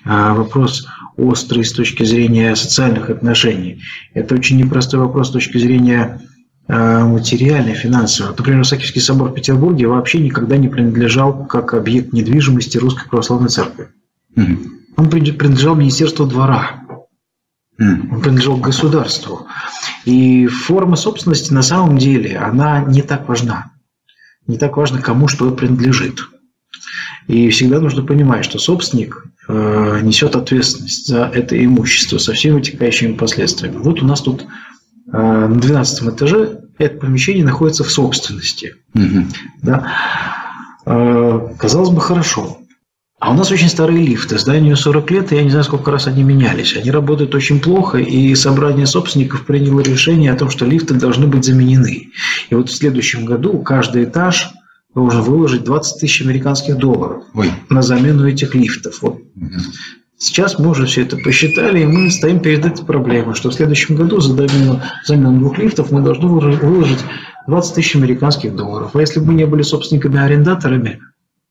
[0.05, 3.81] а, вопрос острый с точки зрения социальных отношений.
[4.13, 6.21] Это очень непростой вопрос с точки зрения
[6.67, 8.33] а, материальной, финансовой.
[8.37, 13.87] Например, Сакевский собор в Петербурге вообще никогда не принадлежал как объект недвижимости Русской Православной Церкви.
[14.95, 16.82] Он принадлежал Министерству двора.
[18.11, 19.47] Он принадлежал государству.
[20.05, 23.71] И форма собственности на самом деле, она не так важна.
[24.47, 26.19] Не так важно, кому что принадлежит.
[27.27, 33.13] И всегда нужно понимать, что собственник э, несет ответственность за это имущество со всеми вытекающими
[33.13, 33.77] последствиями.
[33.77, 34.45] Вот у нас тут
[35.11, 38.75] э, на 12 этаже это помещение находится в собственности.
[38.93, 39.25] Угу.
[39.61, 39.93] Да?
[40.85, 42.57] Э, казалось бы, хорошо.
[43.23, 44.37] А у нас очень старые лифты.
[44.37, 46.75] Зданию 40 лет, и я не знаю, сколько раз они менялись.
[46.75, 51.45] Они работают очень плохо, и собрание собственников приняло решение о том, что лифты должны быть
[51.45, 52.09] заменены.
[52.49, 54.49] И вот в следующем году каждый этаж
[54.93, 57.49] должен выложить 20 тысяч американских долларов Ой.
[57.69, 59.01] на замену этих лифтов.
[59.01, 59.19] Вот.
[60.17, 63.95] Сейчас мы уже все это посчитали, и мы стоим перед этой проблемой, что в следующем
[63.95, 66.99] году за замену, замену двух лифтов мы должны выложить
[67.47, 68.91] 20 тысяч американских долларов.
[68.93, 70.99] А если бы мы не были собственниками-арендаторами,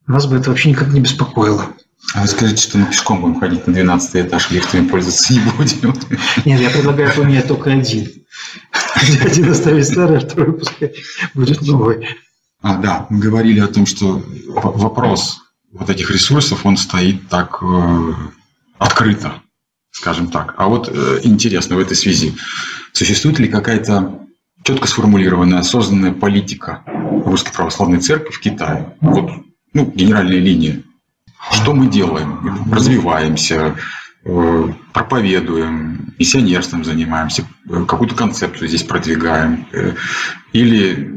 [0.07, 1.69] нас бы это вообще никак не беспокоило.
[2.15, 5.95] А вы скажите, что мы пешком будем ходить на 12 этаж, лифтами пользоваться не будем?
[6.45, 8.09] Нет, я предлагаю поменять только один.
[9.21, 10.95] Один оставить старый, а второй пускай
[11.35, 12.07] будет новый.
[12.61, 15.41] А, да, мы говорили о том, что вопрос
[15.73, 18.13] вот этих ресурсов, он стоит так э,
[18.79, 19.43] открыто,
[19.91, 20.55] скажем так.
[20.59, 22.35] А вот э, интересно в этой связи,
[22.93, 24.21] существует ли какая-то
[24.63, 26.85] четко сформулированная, осознанная политика
[27.25, 28.97] Русской Православной Церкви в Китае?
[29.01, 29.31] Вот
[29.75, 30.85] ну, генеральные линии.
[31.51, 32.71] Что мы делаем?
[32.71, 33.75] Развиваемся,
[34.25, 39.67] э, проповедуем, миссионерством занимаемся, э, какую-то концепцию здесь продвигаем.
[39.73, 39.95] Э,
[40.53, 41.11] или,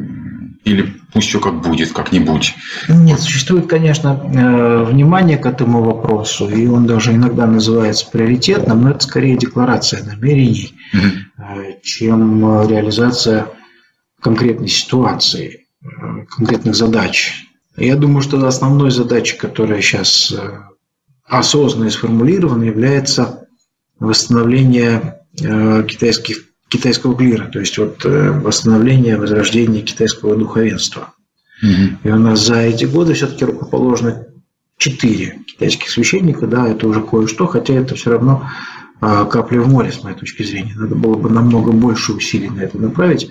[0.64, 2.56] или пусть все как будет, как-нибудь.
[2.90, 4.16] Нет, существует, конечно,
[4.90, 10.74] внимание к этому вопросу, и он даже иногда называется приоритетным, но это скорее декларация намерений,
[10.94, 11.80] угу.
[11.84, 13.48] чем реализация
[14.22, 15.68] конкретной ситуации,
[16.36, 17.45] конкретных задач.
[17.78, 20.60] Я думаю, что основной задачей, которая сейчас э,
[21.26, 23.48] осознанно сформулирована, является
[24.00, 31.14] восстановление э, китайских, китайского клира, то есть вот э, восстановление, возрождение китайского духовенства.
[31.62, 32.00] Угу.
[32.04, 34.26] И у нас за эти годы все-таки рукоположено
[34.78, 38.50] четыре китайских священника, да, это уже кое-что, хотя это все равно
[39.00, 40.74] капля в море, с моей точки зрения.
[40.76, 43.30] Надо было бы намного больше усилий на это направить.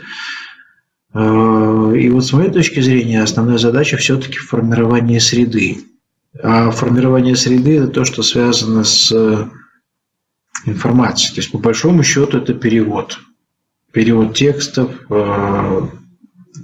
[1.14, 5.78] Э, и вот с моей точки зрения основная задача все-таки формирование среды.
[6.42, 9.48] А формирование среды– это то, что связано с э,
[10.66, 11.34] информацией.
[11.34, 13.20] То есть, по большому счету, это перевод.
[13.92, 15.80] Перевод текстов, э,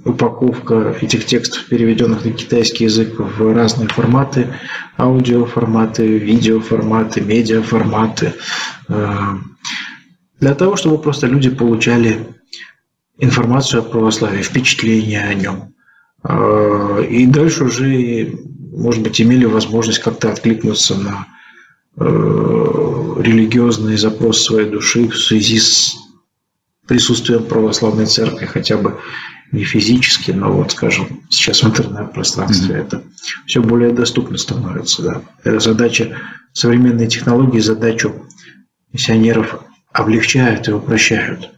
[0.04, 4.48] упаковка этих текстов, переведенных на китайский язык в разные форматы,
[4.98, 8.34] аудиоформаты, видеоформаты, медиаформаты,
[8.88, 12.39] для того, чтобы просто люди получали
[13.20, 15.74] информацию о православии, впечатление о нем.
[16.22, 18.34] А, и дальше уже,
[18.72, 21.26] может быть, имели возможность как-то откликнуться на
[21.96, 22.04] э,
[23.22, 25.96] религиозный запрос своей души в связи с
[26.86, 28.98] присутствием православной церкви, хотя бы
[29.52, 32.86] не физически, но вот, скажем, сейчас в интернет-пространстве mm-hmm.
[32.86, 33.02] это
[33.46, 35.02] все более доступно становится.
[35.02, 35.22] Да.
[35.44, 36.16] Это задача
[36.52, 38.26] современной технологии, задачу
[38.92, 39.60] миссионеров
[39.92, 41.50] облегчают и упрощают.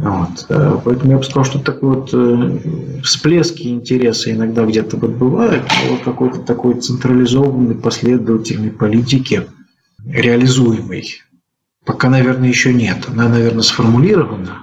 [0.00, 0.46] Вот.
[0.48, 5.62] Э, поэтому я бы сказал, что такой вот э, всплески интереса иногда где-то вот бывают,
[5.64, 9.46] но вот какой-то такой централизованной, последовательной политики,
[10.06, 11.22] реализуемой,
[11.84, 13.08] пока, наверное, еще нет.
[13.08, 14.62] Она, наверное, сформулирована,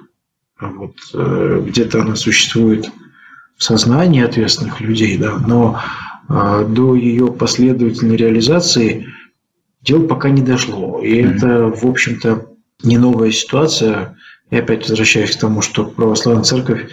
[0.59, 2.89] Вот, э, где-то она существует
[3.57, 5.79] в сознании ответственных людей, да, но
[6.29, 9.07] до ее последовательной реализации
[9.81, 11.01] дело пока не дошло.
[11.01, 11.35] И mm-hmm.
[11.35, 12.47] это, в общем-то,
[12.83, 14.17] не новая ситуация.
[14.49, 16.91] И опять возвращаюсь к тому, что православная церковь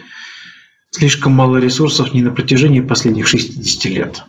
[0.91, 4.25] слишком мало ресурсов не на протяжении последних 60 лет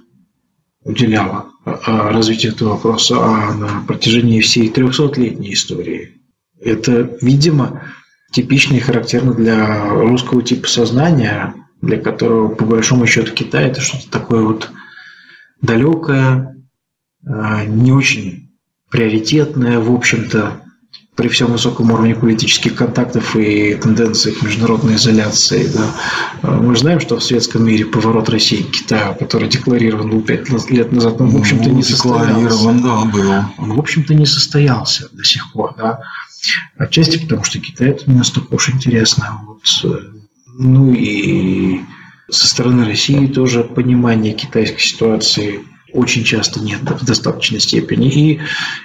[0.84, 6.22] уделяла а, развитию этого вопроса, а на протяжении всей 300-летней истории.
[6.62, 7.82] Это, видимо,
[8.32, 14.10] типично и характерно для русского типа сознания, для которого, по большому счету, Китай– это что-то
[14.12, 14.70] такое вот
[15.62, 16.56] далекое,
[17.26, 18.52] а, не очень
[18.92, 20.62] приоритетное, в общем-то,
[21.16, 25.70] при всем высоком уровне политических контактов и тенденциях международной изоляции.
[25.74, 26.52] Да.
[26.60, 30.92] Мы знаем, что в светском мире поворот России к Китаю, который декларирован был пять лет
[30.92, 32.74] назад, он, в общем-то, не ну, состоялся.
[32.74, 33.32] Да, был.
[33.58, 35.74] Он, в общем-то, не состоялся до сих пор.
[35.78, 36.02] Да.
[36.78, 39.40] Отчасти потому, что Китай это не настолько уж интересно.
[39.46, 40.00] Вот, э,
[40.58, 41.80] ну и
[42.30, 45.62] со стороны России тоже понимание китайской ситуации
[45.96, 48.10] очень часто нет в достаточной степени.
[48.10, 48.40] И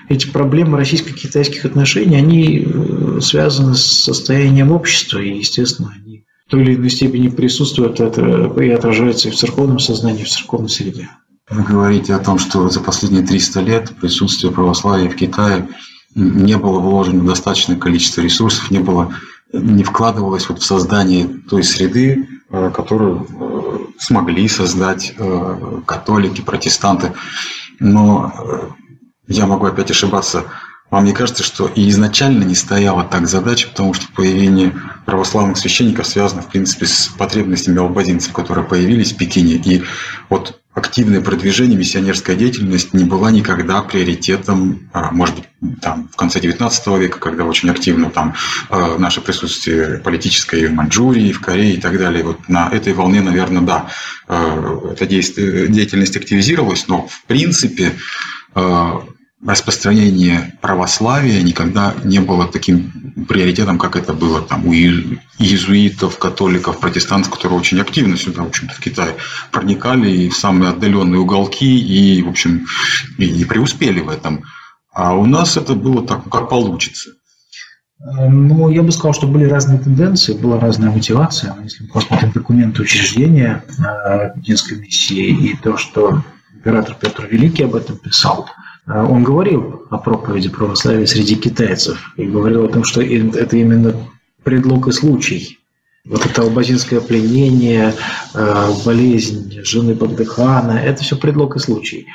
[0.09, 6.63] эти проблемы российско-китайских отношений, они э, связаны с состоянием общества, и, естественно, они в той
[6.63, 11.09] или иной степени присутствуют это и отражаются и в церковном сознании, и в церковной среде.
[11.49, 15.69] Вы говорите о том, что за последние 300 лет присутствие православия в Китае
[16.15, 19.15] не было вложено достаточное количество ресурсов, не было
[19.53, 23.50] не вкладывалось вот в создание той среды, э, которую э,
[24.01, 27.13] смогли создать э, католики, протестанты.
[27.79, 28.75] Но
[29.29, 30.45] я могу опять ошибаться.
[30.91, 34.75] Вам не кажется, что и изначально не стояла так задача, потому что появление
[35.07, 39.55] православных священников связано, в принципе, с потребностями албазинцев, которые появились в Пекине.
[39.55, 39.85] И
[40.29, 45.45] вот активное продвижение, миссионерская деятельность не была никогда приоритетом, а, может быть,
[45.81, 48.35] там, в конце XIX века, когда очень активно там
[48.69, 52.23] а, наше присутствие политическое в Маньчжурии, в Корее и так далее.
[52.23, 53.89] Вот на этой волне, наверное, да,
[54.29, 57.93] а, эта деятельность активизировалась, но в принципе
[59.45, 67.33] распространение православия никогда не было таким приоритетом, как это было там у иезуитов, католиков, протестантов,
[67.33, 69.15] которые очень активно сюда, в общем-то, в Китай
[69.51, 72.67] проникали и в самые отдаленные уголки и, в общем,
[73.19, 74.45] и, и преуспели в этом.
[74.93, 77.11] А у нас это было так, как получится.
[77.99, 81.55] Ну, я бы сказал, что были разные тенденции, была разная мотивация.
[81.63, 83.63] Если мы посмотрим документы учреждения
[84.35, 86.23] Пекинской э, миссии и то, что
[86.55, 88.51] император Петр Великий об этом писал–
[88.91, 93.95] он говорил о проповеди православия среди китайцев и говорил о том, что это именно
[94.43, 95.59] предлог и случай.
[96.07, 97.93] Вот это албазинское пленение,
[98.33, 102.07] а, болезнь жены Багдыхана– это все предлог и случай.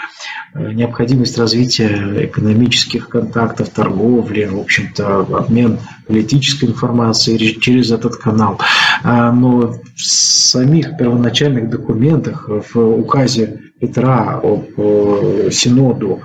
[0.55, 8.59] А, необходимость развития экономических контактов, торговли, в общем-то, обмен политической информацией через этот канал.
[9.03, 16.21] Но в самих первоначальных документах, в указе Петра об Синоду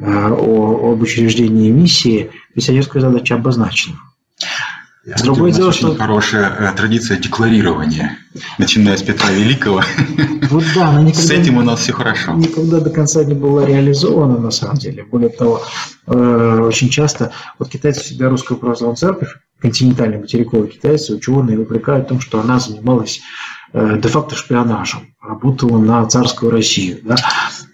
[0.00, 3.96] Э, об учреждении миссии, миссионерская задача обозначена.
[5.04, 5.94] С Другое дело, что...
[5.94, 8.18] хорошая э, традиция декларирования,
[8.58, 9.82] начиная с Петра Великого.
[10.50, 12.32] Вот да, она никогда, с этим у нас все хорошо.
[12.32, 15.04] Никогда до конца не была реализована, на самом деле.
[15.04, 15.62] Более того,
[16.06, 22.08] э, очень часто вот китайцы всегда русскую православную церковь, континентальные материковые китайцы, ученые упрекают в
[22.08, 23.20] том, что она занималась
[23.72, 27.00] де-факто шпионажем, работала на царскую Россию.
[27.02, 27.16] Да?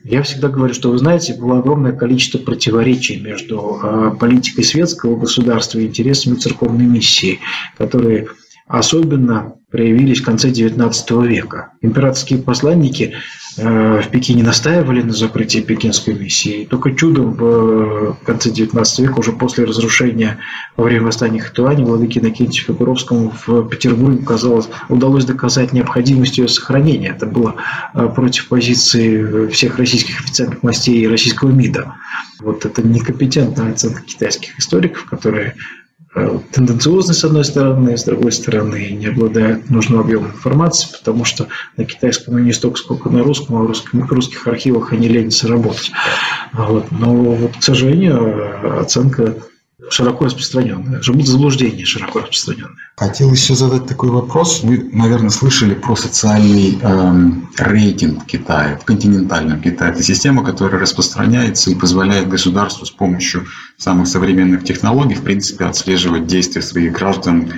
[0.04, 5.78] Я всегда говорю, что, вы знаете, было огромное количество противоречий между э, политикой светского государства
[5.78, 7.40] и интересами церковной миссии,
[7.76, 8.28] которые
[8.66, 11.72] особенно проявились в конце XIX века.
[11.82, 13.14] Императорские посланники
[13.58, 16.66] э, в Пекине настаивали на закрытии пекинской миссии.
[16.68, 20.38] Только чудом в конце XIX века, уже после разрушения
[20.76, 27.08] во время восстания Хатуани, владыке Иннокентию Фигуровскому в Петербурге казалось, удалось доказать необходимость ее сохранения.
[27.08, 27.56] Это было
[27.92, 31.94] э, против позиции всех российских официальных властей и российского МИДа.
[32.40, 35.85] Вот это некомпетентная оценка китайских историков, которые Э,
[36.52, 41.84] тенденциозны с одной стороны, с другой стороны не обладают нужным объемом информации, потому что на
[41.84, 45.92] китайском не столько, сколько на русском, а в русском, русских архивах они ленятся работать.
[46.52, 46.90] Вот.
[46.90, 49.34] Но, вот, к сожалению, оценка
[49.90, 51.02] широко распространенная.
[51.02, 52.76] Живут заблуждения широко распространенные.
[52.96, 54.62] Хотел еще задать такой вопрос.
[54.62, 59.92] Вы, наверное, слышали про социальный эм, рейтинг Китая в континентальном Китае.
[59.92, 63.46] Это система, которая распространяется и позволяет государству с помощью
[63.76, 67.52] самых современных технологий, в принципе, отслеживать действия своих граждан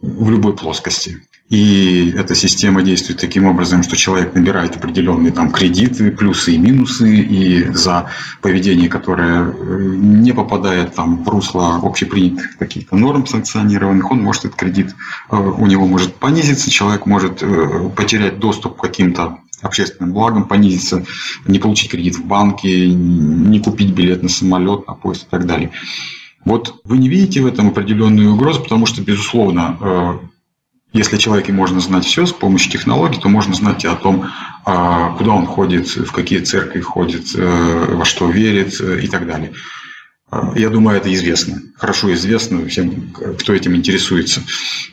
[0.00, 1.26] в любой плоскости.
[1.50, 7.16] И эта система действует таким образом, что человек набирает определенные там кредиты, плюсы и минусы,
[7.16, 8.08] и за
[8.40, 14.58] поведение, которое э, не попадает там в русло общепринятых каких-то норм санкционированных, он может этот
[14.58, 14.94] кредит,
[15.30, 21.04] э, у него может понизиться, человек может э, потерять доступ к каким-то общественным благам, понизиться,
[21.46, 25.72] не получить кредит в банке, не купить билет на самолет, на поезд и так далее.
[26.46, 30.20] Вот вы не видите в этом определенную угрозу, потому что, безусловно,
[30.94, 34.30] если о человеке можно знать все с помощью технологий, то можно знать и о том,
[34.64, 39.26] а, куда он ходит, в какие церкви ходит, э, во что верит э, и так
[39.26, 39.52] далее.
[40.30, 44.40] А, я думаю, это известно, хорошо известно всем, кто этим интересуется.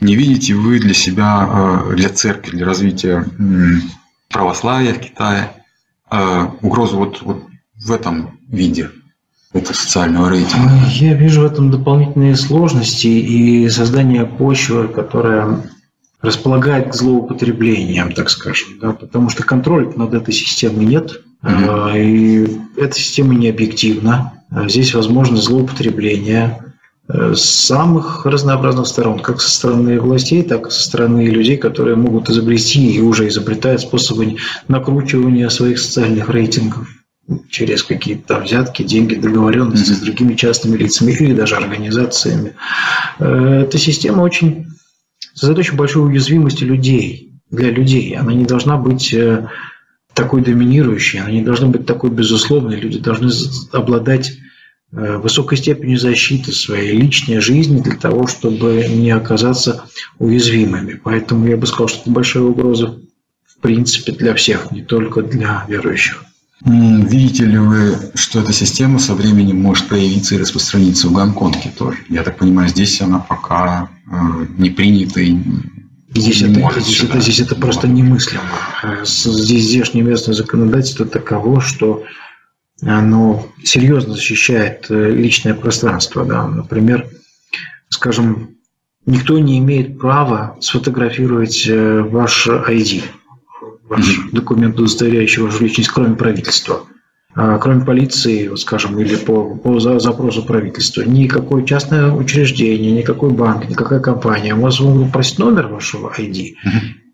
[0.02, 3.24] Не видите вы для себя, а, для церкви, для развития
[4.30, 5.52] православия в Китае
[6.62, 7.44] угрозу вот, вот
[7.76, 8.90] в этом виде?
[9.54, 10.72] этого социального рейтинга?
[10.92, 15.62] Я вижу в этом дополнительные сложности и создание почвы, которая
[16.22, 22.00] располагает к злоупотреблениям, так скажем, да, потому что контроля над этой системой нет, mm-hmm.
[22.00, 24.34] и эта система не объективна.
[24.52, 26.74] А здесь возможно злоупотребление
[27.08, 31.96] э, с самых разнообразных сторон, как со стороны властей, так и со стороны людей, которые
[31.96, 34.36] могут изобрести и уже изобретают способы
[34.68, 36.88] накручивания своих социальных рейтингов
[37.50, 39.96] через какие-то взятки, деньги, договоренности mm-hmm.
[39.96, 42.54] с другими частными лицами или даже организациями.
[43.20, 44.68] Э, эта система очень
[45.42, 48.16] создает очень большую уязвимость людей, для людей.
[48.16, 49.48] Она не должна быть э,
[50.14, 52.80] такой доминирующей, она не должна быть такой безусловной.
[52.80, 53.32] Люди должны
[53.72, 54.38] обладать
[54.92, 59.84] э, высокой степенью защиты своей личной жизни для того, чтобы не оказаться
[60.20, 60.94] уязвимыми.
[61.04, 63.00] Поэтому я бы сказал, что это большая угроза
[63.48, 66.24] в принципе для всех, не только для верующих.
[66.64, 71.98] Видите ли вы, что эта система со временем может появиться и распространиться в Гонконге тоже?
[72.08, 75.38] Я так понимаю, здесь она пока э, не принята и
[76.14, 78.44] Здесь, не это, может здесь, это, здесь это просто немыслимо.
[79.06, 82.04] Здесь здешнее местное законодательство таково, что
[82.82, 86.26] оно серьезно защищает э, личное пространство.
[86.26, 86.48] Да?
[86.48, 87.08] Например,
[87.88, 88.58] скажем,
[89.06, 93.04] никто не имеет права сфотографировать э, ваш ID
[94.32, 96.84] документ, удостоверяющий вашу личность, кроме правительства.
[97.34, 103.70] А, кроме полиции, вот скажем, или по, по запросу правительства, никакое частное учреждение, никакой банк,
[103.70, 104.54] никакая компания.
[104.54, 106.56] У вас могут попросить номер вашего ID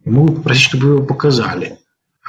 [0.09, 1.77] могут попросить, чтобы вы его показали.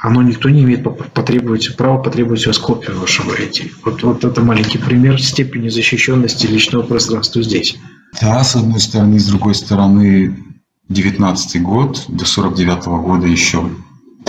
[0.01, 0.83] Оно никто не имеет
[1.13, 3.69] потребовать, права потребовать у вас копию вашего ID.
[3.83, 7.77] Вот, вот это маленький пример степени защищенности личного пространства здесь.
[8.21, 10.37] Да, с одной стороны, с другой стороны,
[10.87, 13.69] 19 год, до 49 -го года еще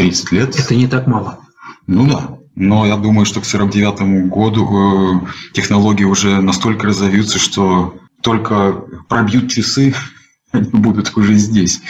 [0.00, 0.58] 30 лет.
[0.58, 1.38] Это не так мало.
[1.86, 2.38] Ну да.
[2.56, 9.50] Но я думаю, что к 49 году э, технологии уже настолько разовьются, что только пробьют
[9.50, 9.94] часы,
[10.52, 11.80] они будут уже здесь.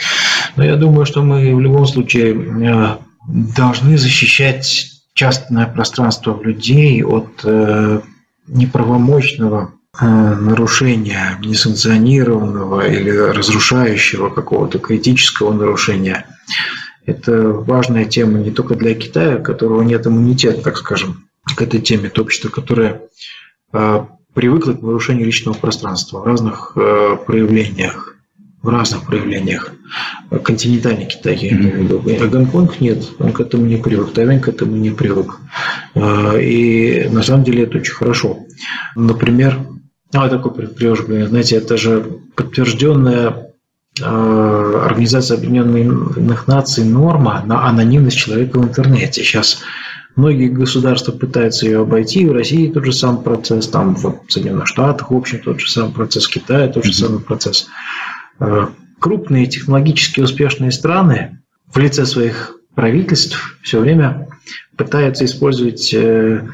[0.55, 2.97] Но я думаю, что мы в любом случае э,
[3.27, 8.01] должны защищать частное пространство людей от э,
[8.47, 16.25] неправомочного э, нарушения, несанкционированного или разрушающего какого-то критического нарушения
[17.05, 21.79] это важная тема не только для Китая, у которого нет иммунитета, так скажем, к этой
[21.79, 22.07] теме.
[22.07, 23.01] Это общество, которое
[23.73, 28.15] э, привыкло к нарушению личного пространства в разных э, проявлениях.
[28.61, 29.71] В разных проявлениях.
[30.43, 32.23] Континентальный Китай, я имею в виду.
[32.23, 35.37] А Гонконг нет, он к этому не привык, Тайвань к этому не привык.
[35.95, 38.45] Э, и на самом деле это очень хорошо.
[38.95, 39.59] Например,
[40.13, 43.50] а такой пример, знаете, это же подтвержденная
[44.01, 49.23] Э, Организация Объединенных Наций норма на анонимность человека в интернете.
[49.23, 49.61] Сейчас
[50.15, 52.25] многие государства пытаются ее обойти.
[52.25, 55.93] В России тот же самый процесс, там в Соединенных Штатах, в общем, тот же самый
[55.93, 57.67] процесс, в Китае тот же самый процесс.
[58.39, 58.67] Э,
[58.99, 61.39] крупные технологически успешные страны
[61.73, 64.27] в лице своих правительств все время
[64.77, 66.47] пытаются использовать э,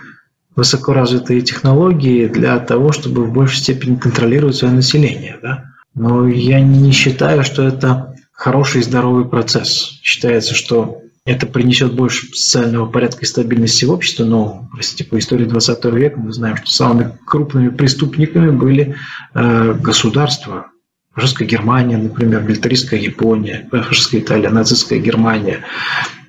[0.55, 5.37] высокоразвитые технологии для того, чтобы в большей степени контролировать свое население.
[5.41, 5.65] Да?
[5.97, 9.99] Но я не считаю, что это хороший и здоровый процесс.
[10.03, 15.45] Считается, что это принесет больше социального порядка и стабильности в обществе, но, простите, по истории
[15.45, 18.95] 20 века мы знаем, что самыми крупными преступниками были
[19.33, 20.67] э, государства,
[21.13, 25.65] фашистская Германия, например, милитаристская Япония, фашистская Италия, нацистская Германия.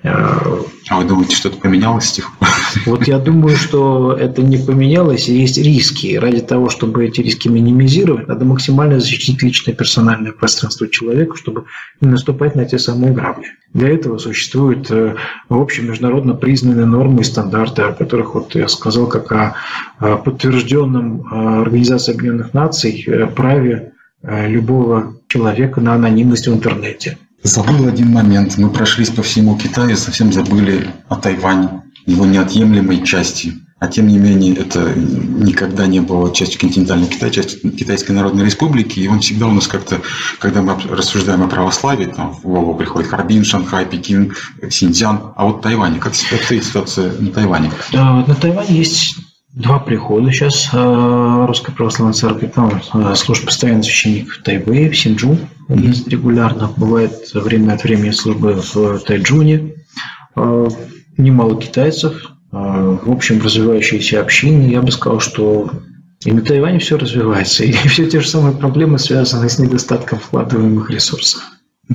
[0.04, 2.48] А вы думаете, что-то поменялось с тех пор?
[2.86, 6.16] Вот я думаю, что это не поменялось, и есть риски.
[6.16, 11.64] Ради того, чтобы эти риски минимизировать, надо максимально защитить личное персональное пространство человека, чтобы
[12.00, 13.46] не наступать на те самые грабли.
[13.74, 15.16] Для этого существуют э,
[15.48, 19.54] в общем международно признанные нормы и стандарты, о которых вот я сказал, как о
[19.98, 27.18] подтвержденном э, Организацией Объединенных Наций э, праве любого человека на анонимность в интернете.
[27.42, 28.58] Забыл один момент.
[28.58, 33.54] Мы прошлись по всему Китаю, совсем забыли о Тайване, его неотъемлемой части.
[33.80, 38.98] А тем не менее, это никогда не было частью континентального Китая, частью Китайской Народной Республики.
[38.98, 40.00] И он всегда у нас как-то,
[40.40, 44.34] когда мы рассуждаем о православии, там в голову приходит Харбин, Шанхай, Пекин,
[44.68, 45.32] Синьцзян.
[45.36, 47.70] А вот Тайвань, как обстоит ситуация на Тайване?
[47.92, 49.14] На Тайване есть
[49.58, 52.46] два прихода сейчас э, Русской Православной Церкви.
[52.46, 55.36] Там э, служит постоянный священник в Тайбэе, в Синджу
[55.68, 56.70] ездит регулярно.
[56.76, 59.74] Бывает время от времени службы в Тайджуне.
[60.36, 60.68] Э,
[61.16, 64.70] немало китайцев, в общем, развивающиеся общины.
[64.70, 65.70] Я бы сказал, что
[66.24, 70.90] и на Тайване все развивается, и все те же самые проблемы связаны с недостатком вкладываемых
[70.90, 71.42] ресурсов.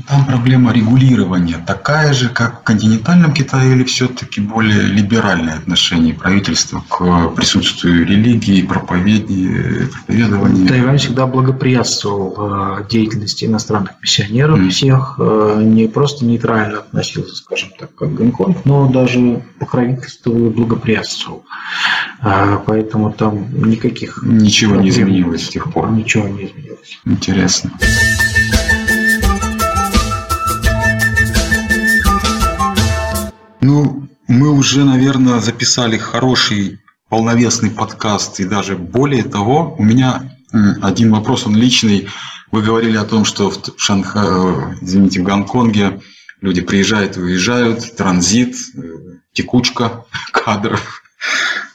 [0.07, 6.83] Там проблема регулирования такая же, как в континентальном Китае, или все-таки более либеральное отношение правительства
[6.89, 10.67] к присутствию религии, проповедования?
[10.67, 14.69] Тайвань всегда благоприятствовал э, деятельности иностранных миссионеров mm.
[14.69, 21.45] всех, э, не просто нейтрально относился, скажем так, как Гонконг, но даже покровительствовал и благоприятствовал.
[22.23, 24.23] Э, поэтому там никаких...
[24.23, 25.91] Ничего проблем, не изменилось с тех пор?
[25.91, 26.99] Ничего не изменилось.
[27.05, 27.69] Интересно.
[34.27, 40.31] Мы уже, наверное, записали хороший полновесный подкаст, и даже более того, у меня
[40.81, 42.07] один вопрос, он личный.
[42.51, 46.01] Вы говорили о том, что в Шанхае, э, извините, в Гонконге
[46.41, 48.81] люди приезжают и уезжают, транзит, э,
[49.33, 51.01] текучка кадров.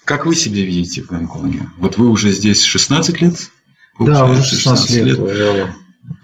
[0.04, 1.68] Как вы себя видите в Гонконге?
[1.78, 3.50] Вот вы уже здесь 16 лет?
[3.98, 5.18] Да, уже 16, 16 лет.
[5.18, 5.70] лет.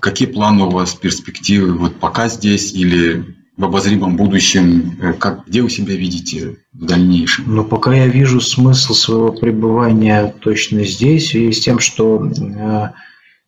[0.01, 1.77] Какие планы у вас, перспективы?
[1.77, 7.55] Вот пока здесь или в обозримом будущем, э, как, где вы себя видите в дальнейшем?
[7.55, 12.90] Ну, пока я вижу смысл своего пребывания точно здесь, и с тем, что э,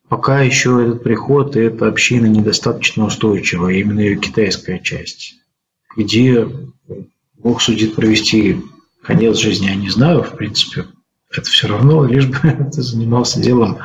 [0.07, 5.35] пока еще этот приход и эта община недостаточно устойчива, именно ее китайская часть,
[5.95, 6.47] где
[7.37, 8.61] Бог судит провести
[9.03, 10.85] конец жизни, я не знаю, в принципе,
[11.31, 12.37] это все равно, лишь бы
[12.73, 13.79] ты занимался делом,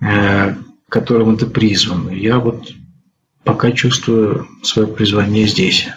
[0.00, 0.54] э,
[0.88, 2.08] которым ты призван.
[2.08, 2.72] Я вот
[3.44, 5.88] пока чувствую свое призвание здесь.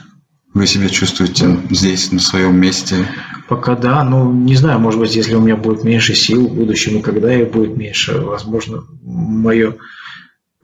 [0.54, 3.08] Вы себя чувствуете здесь, на своем месте?
[3.50, 6.98] Пока да, ну не знаю, может быть, если у меня будет меньше сил в будущем,
[6.98, 9.76] и когда их будет меньше, возможно, мое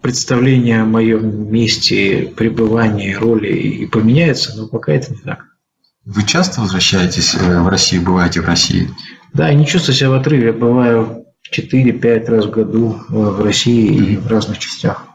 [0.02, 5.46] представление о моем месте пребывания, роли и поменяется, но пока это не так.
[6.06, 8.90] Вы часто возвращаетесь э, в Россию, бываете в России?
[9.34, 10.48] Да, я не чувствую себя в отрыве.
[10.48, 11.26] Я бываю
[11.56, 14.14] 4-5 раз в году э, в России mm-hmm.
[14.14, 15.06] и в разных частях.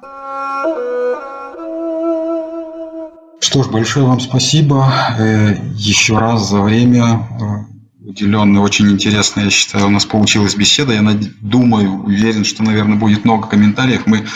[3.55, 8.61] Что ж, большое вам спасибо э, еще раз за время э, уделенное.
[8.61, 10.93] Очень интересно, я считаю, у нас получилась беседа.
[10.93, 11.03] Я
[11.41, 14.07] думаю, уверен, что, наверное, будет много комментариев.
[14.07, 14.27] Мы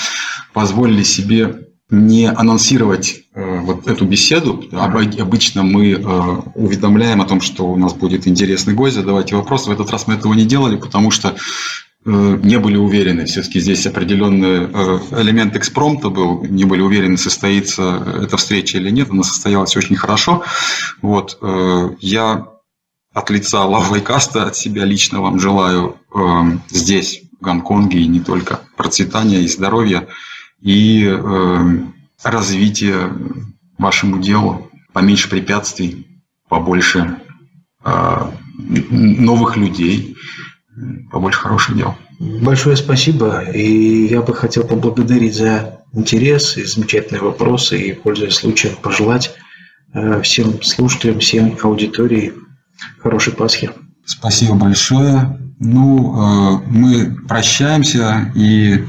[0.52, 4.62] позволили себе не анонсировать э, вот эту беседу.
[4.70, 5.96] Обычно мы
[6.54, 9.68] уведомляем о том, что у нас будет интересный гость, задавайте вопросы.
[9.68, 13.26] В этот раз мы этого не делали, потому что Э, не были уверены.
[13.26, 19.10] Все-таки здесь определенный э, элемент экспромта был, не были уверены, состоится эта встреча или нет.
[19.10, 20.42] Она состоялась очень хорошо.
[21.02, 21.36] Вот.
[21.42, 22.48] Э, я
[23.12, 25.96] от лица Лавой Каста от себя лично вам желаю
[26.68, 30.06] здесь, в Гонконге, и не только процветания и здоровья,
[30.60, 31.04] и
[32.22, 33.12] развития
[33.76, 36.06] вашему делу, поменьше препятствий,
[36.48, 37.20] побольше
[37.84, 40.16] новых людей,
[41.10, 41.94] побольше хороших дел.
[42.18, 43.42] Большое спасибо.
[43.50, 47.80] И я бы хотел поблагодарить за интерес и замечательные вопросы.
[47.80, 49.34] И, пользуясь случаем, пожелать
[49.94, 52.32] э, всем слушателям, всем аудитории
[52.98, 53.70] хорошей Пасхи.
[54.04, 55.38] Спасибо большое.
[55.60, 58.84] Ну, э, мы прощаемся и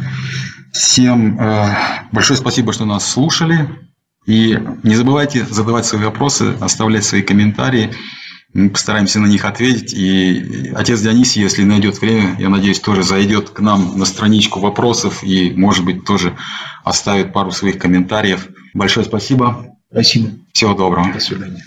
[0.72, 1.76] всем э,
[2.12, 3.70] большое спасибо, что нас слушали.
[4.26, 7.92] И не забывайте задавать свои вопросы, оставлять свои комментарии.
[8.54, 9.94] Мы постараемся на них ответить.
[9.94, 15.24] И отец Дионисий, если найдет время, я надеюсь, тоже зайдет к нам на страничку вопросов
[15.24, 16.36] и, может быть, тоже
[16.84, 18.48] оставит пару своих комментариев.
[18.74, 19.76] Большое спасибо.
[19.92, 20.32] Спасибо.
[20.52, 21.14] Всего доброго.
[21.14, 21.64] До свидания.